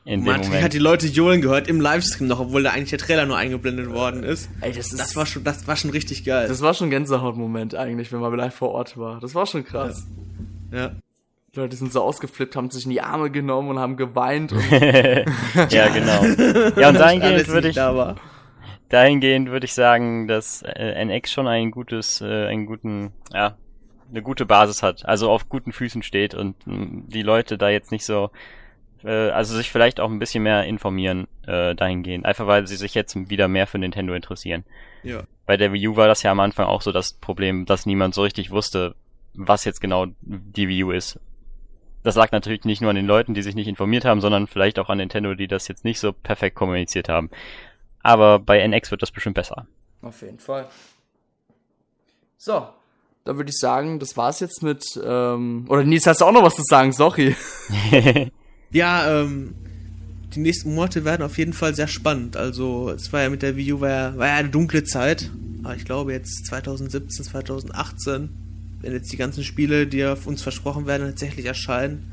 in 0.05 0.21
dem 0.21 0.25
Man 0.25 0.41
Moment. 0.41 0.63
hat 0.63 0.73
die 0.73 0.79
Leute 0.79 1.07
johlen 1.07 1.41
gehört 1.41 1.67
im 1.67 1.81
Livestream 1.81 2.27
noch, 2.27 2.39
obwohl 2.39 2.61
da 2.61 2.69
eigentlich 2.71 2.91
der 2.91 2.99
Trailer 2.99 3.25
nur 3.25 3.37
eingeblendet 3.37 3.91
worden 3.91 4.23
ist. 4.23 4.49
Ey, 4.61 4.71
das, 4.71 4.91
ist 4.91 4.99
das 4.99 5.15
war 5.15 5.25
schon, 5.25 5.43
das 5.43 5.67
war 5.67 5.75
schon 5.75 5.89
richtig 5.89 6.23
geil. 6.23 6.47
Das 6.47 6.61
war 6.61 6.75
schon 6.75 6.87
ein 6.87 6.91
Gänsehautmoment 6.91 7.73
eigentlich, 7.73 8.11
wenn 8.11 8.19
man 8.19 8.33
live 8.35 8.53
vor 8.53 8.69
Ort 8.69 8.97
war. 8.97 9.19
Das 9.19 9.33
war 9.33 9.47
schon 9.47 9.63
krass. 9.65 10.05
Ja. 10.71 10.77
ja. 10.77 10.91
Die 11.55 11.59
Leute 11.59 11.75
sind 11.75 11.91
so 11.91 12.03
ausgeflippt, 12.03 12.55
haben 12.55 12.69
sich 12.69 12.83
in 12.83 12.91
die 12.91 13.01
Arme 13.01 13.31
genommen 13.31 13.69
und 13.69 13.79
haben 13.79 13.97
geweint. 13.97 14.51
Und 14.51 14.61
ja, 14.71 15.87
genau. 15.89 16.23
Ja, 16.79 16.89
und 16.89 16.95
dahingehend 16.99 17.47
würde 17.47 17.69
ich, 17.69 17.75
da 17.75 18.15
dahingehend 18.89 19.49
würde 19.49 19.65
ich 19.65 19.73
sagen, 19.73 20.27
dass 20.27 20.61
äh, 20.61 21.03
NX 21.03 21.31
schon 21.31 21.47
ein 21.47 21.71
gutes, 21.71 22.21
äh, 22.21 22.45
einen 22.45 22.67
guten, 22.67 23.11
ja, 23.33 23.57
eine 24.11 24.21
gute 24.21 24.45
Basis 24.45 24.83
hat, 24.83 25.03
also 25.05 25.31
auf 25.31 25.49
guten 25.49 25.71
Füßen 25.71 26.03
steht 26.03 26.35
und 26.35 26.55
mh, 26.67 27.05
die 27.07 27.23
Leute 27.23 27.57
da 27.57 27.69
jetzt 27.69 27.91
nicht 27.91 28.05
so 28.05 28.29
äh, 29.03 29.29
also 29.29 29.55
sich 29.55 29.71
vielleicht 29.71 29.99
auch 29.99 30.09
ein 30.09 30.19
bisschen 30.19 30.43
mehr 30.43 30.63
informieren 30.65 31.27
äh, 31.47 31.75
dahingehend. 31.75 32.25
Einfach 32.25 32.47
weil 32.47 32.67
sie 32.67 32.75
sich 32.75 32.93
jetzt 32.93 33.29
wieder 33.29 33.47
mehr 33.47 33.67
für 33.67 33.77
Nintendo 33.77 34.13
interessieren. 34.13 34.63
Ja. 35.03 35.23
Bei 35.45 35.57
der 35.57 35.73
Wii 35.73 35.89
U 35.89 35.95
war 35.95 36.07
das 36.07 36.23
ja 36.23 36.31
am 36.31 36.39
Anfang 36.39 36.65
auch 36.65 36.81
so 36.81 36.91
das 36.91 37.13
Problem, 37.13 37.65
dass 37.65 37.85
niemand 37.85 38.15
so 38.15 38.23
richtig 38.23 38.51
wusste, 38.51 38.95
was 39.33 39.65
jetzt 39.65 39.81
genau 39.81 40.07
die 40.21 40.67
Wii 40.67 40.83
U 40.85 40.91
ist. 40.91 41.19
Das 42.03 42.15
lag 42.15 42.31
natürlich 42.31 42.65
nicht 42.65 42.81
nur 42.81 42.91
an 42.91 42.95
den 42.95 43.07
Leuten, 43.07 43.33
die 43.33 43.41
sich 43.41 43.55
nicht 43.55 43.67
informiert 43.67 44.05
haben, 44.05 44.21
sondern 44.21 44.47
vielleicht 44.47 44.77
auch 44.77 44.89
an 44.89 44.99
Nintendo, 44.99 45.33
die 45.33 45.47
das 45.47 45.67
jetzt 45.67 45.83
nicht 45.83 45.99
so 45.99 46.13
perfekt 46.13 46.55
kommuniziert 46.55 47.09
haben. 47.09 47.31
Aber 48.03 48.37
bei 48.37 48.59
NX 48.59 48.91
wird 48.91 49.01
das 49.01 49.11
bestimmt 49.11 49.35
besser. 49.35 49.65
Auf 50.03 50.21
jeden 50.21 50.37
Fall. 50.37 50.67
So, 52.37 52.67
da 53.23 53.35
würde 53.35 53.49
ich 53.49 53.57
sagen, 53.57 53.97
das 53.97 54.15
war's 54.15 54.39
jetzt 54.39 54.61
mit. 54.61 54.83
Ähm, 55.03 55.65
oder 55.67 55.83
Nils, 55.83 56.05
hast 56.05 56.21
du 56.21 56.25
auch 56.25 56.31
noch 56.31 56.43
was 56.43 56.55
zu 56.55 56.61
sagen? 56.63 56.91
Sorry. 56.91 57.35
Ja, 58.71 59.21
ähm, 59.21 59.53
die 60.33 60.39
nächsten 60.39 60.73
Monate 60.73 61.05
werden 61.05 61.23
auf 61.23 61.37
jeden 61.37 61.53
Fall 61.53 61.75
sehr 61.75 61.87
spannend. 61.87 62.35
Also, 62.35 62.89
es 62.89 63.11
war 63.13 63.21
ja 63.21 63.29
mit 63.29 63.41
der 63.41 63.55
Wii 63.55 63.73
U 63.73 63.81
war 63.81 63.89
ja, 63.89 64.17
war 64.17 64.27
ja 64.27 64.35
eine 64.35 64.49
dunkle 64.49 64.83
Zeit. 64.83 65.31
Aber 65.63 65.75
ich 65.75 65.85
glaube 65.85 66.13
jetzt 66.13 66.45
2017, 66.45 67.25
2018, 67.25 68.29
wenn 68.81 68.93
jetzt 68.93 69.11
die 69.11 69.17
ganzen 69.17 69.43
Spiele, 69.43 69.87
die 69.87 70.05
auf 70.05 70.27
uns 70.27 70.41
versprochen 70.41 70.85
werden, 70.85 71.07
tatsächlich 71.07 71.45
erscheinen, 71.45 72.11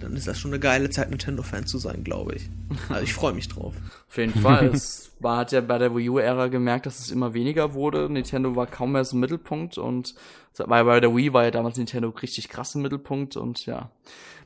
dann 0.00 0.16
ist 0.16 0.26
das 0.26 0.38
schon 0.38 0.50
eine 0.50 0.60
geile 0.60 0.90
Zeit, 0.90 1.10
Nintendo-Fan 1.10 1.66
zu 1.66 1.78
sein, 1.78 2.02
glaube 2.04 2.34
ich. 2.34 2.48
Also 2.88 3.02
ich 3.02 3.14
freue 3.14 3.32
mich 3.32 3.48
drauf. 3.48 3.74
Auf 4.08 4.16
jeden 4.16 4.38
Fall. 4.40 4.66
es 4.74 5.12
war, 5.20 5.36
hat 5.36 5.52
ja 5.52 5.60
bei 5.60 5.78
der 5.78 5.94
Wii 5.94 6.08
U-Ära 6.08 6.48
gemerkt, 6.48 6.86
dass 6.86 6.98
es 6.98 7.10
immer 7.10 7.34
weniger 7.34 7.74
wurde. 7.74 8.08
Nintendo 8.10 8.56
war 8.56 8.66
kaum 8.66 8.92
mehr 8.92 9.04
so 9.04 9.14
im 9.14 9.20
Mittelpunkt 9.20 9.78
und 9.78 10.14
weil 10.58 10.84
bei 10.84 11.00
der 11.00 11.14
Wii 11.14 11.32
war 11.32 11.44
ja 11.44 11.50
damals 11.50 11.76
Nintendo 11.76 12.08
richtig 12.08 12.48
krass 12.48 12.74
im 12.74 12.82
Mittelpunkt 12.82 13.36
und 13.36 13.66
ja. 13.66 13.90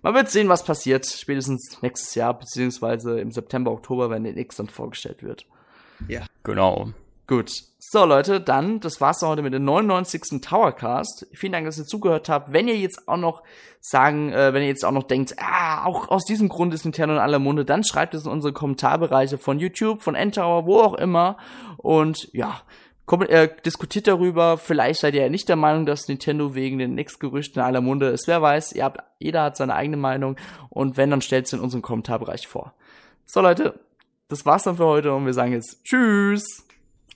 Man 0.03 0.15
wird 0.15 0.29
sehen, 0.29 0.49
was 0.51 0.65
passiert. 0.65 1.07
Spätestens 1.07 1.79
nächstes 1.81 2.15
Jahr, 2.15 2.39
beziehungsweise 2.39 3.21
im 3.21 3.33
September, 3.33 3.71
Oktober, 3.71 4.11
wenn 4.11 4.25
der 4.25 4.37
X 4.37 4.57
dann 4.57 4.69
vorgestellt 4.69 5.23
wird. 5.23 5.47
Ja. 6.09 6.27
Genau. 6.43 6.93
Gut. 7.27 7.51
So, 7.79 8.05
Leute, 8.05 8.41
dann, 8.41 8.81
das 8.81 9.01
war's 9.01 9.23
heute 9.23 9.43
mit 9.43 9.55
dem 9.55 9.65
99. 9.65 10.41
Towercast. 10.41 11.27
Vielen 11.33 11.53
Dank, 11.53 11.65
dass 11.67 11.79
ihr 11.79 11.85
zugehört 11.85 12.29
habt. 12.29 12.53
Wenn 12.53 12.67
ihr 12.67 12.77
jetzt 12.77 13.07
auch 13.07 13.17
noch 13.17 13.43
sagen, 13.81 14.33
äh, 14.33 14.53
wenn 14.53 14.63
ihr 14.63 14.69
jetzt 14.69 14.85
auch 14.85 14.91
noch 14.91 15.05
denkt, 15.05 15.37
ah, 15.39 15.85
auch 15.85 16.09
aus 16.09 16.25
diesem 16.25 16.49
Grund 16.49 16.75
ist 16.75 16.85
Nintendo 16.85 17.15
in 17.15 17.21
aller 17.21 17.39
Munde, 17.39 17.65
dann 17.65 17.85
schreibt 17.85 18.15
es 18.15 18.25
in 18.25 18.33
unsere 18.33 18.53
Kommentarbereiche 18.53 19.39
von 19.39 19.59
YouTube, 19.59 20.03
von 20.03 20.15
Endtower, 20.15 20.67
wo 20.67 20.81
auch 20.81 20.95
immer. 20.95 21.37
Und 21.77 22.29
ja, 22.33 22.63
kommt, 23.07 23.29
äh, 23.31 23.49
diskutiert 23.65 24.07
darüber. 24.07 24.59
Vielleicht 24.59 25.01
seid 25.01 25.15
ihr 25.15 25.23
ja 25.23 25.29
nicht 25.29 25.49
der 25.49 25.57
Meinung, 25.57 25.87
dass 25.87 26.09
Nintendo 26.09 26.55
wegen 26.55 26.79
den 26.79 26.95
Next-Gerüchten 26.95 27.61
in 27.61 27.67
aller 27.67 27.81
Munde 27.81 28.09
ist. 28.09 28.27
Wer 28.27 28.43
weiß, 28.43 28.73
ihr 28.73 28.85
habt, 28.85 28.99
jeder 29.19 29.45
hat 29.45 29.57
seine 29.57 29.75
eigene 29.75 29.97
Meinung. 29.97 30.37
Und 30.69 30.97
wenn, 30.97 31.11
dann 31.11 31.23
stellt 31.23 31.47
es 31.47 31.53
in 31.53 31.61
unserem 31.61 31.83
Kommentarbereich 31.83 32.49
vor. 32.49 32.75
So, 33.25 33.41
Leute, 33.41 33.79
das 34.29 34.45
war's 34.45 34.65
dann 34.65 34.77
für 34.77 34.87
heute 34.87 35.15
und 35.15 35.27
wir 35.27 35.35
sagen 35.35 35.53
jetzt 35.53 35.85
Tschüss. 35.85 36.65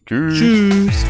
Tschüss. 0.08 0.38
Tschüss. 0.38 1.04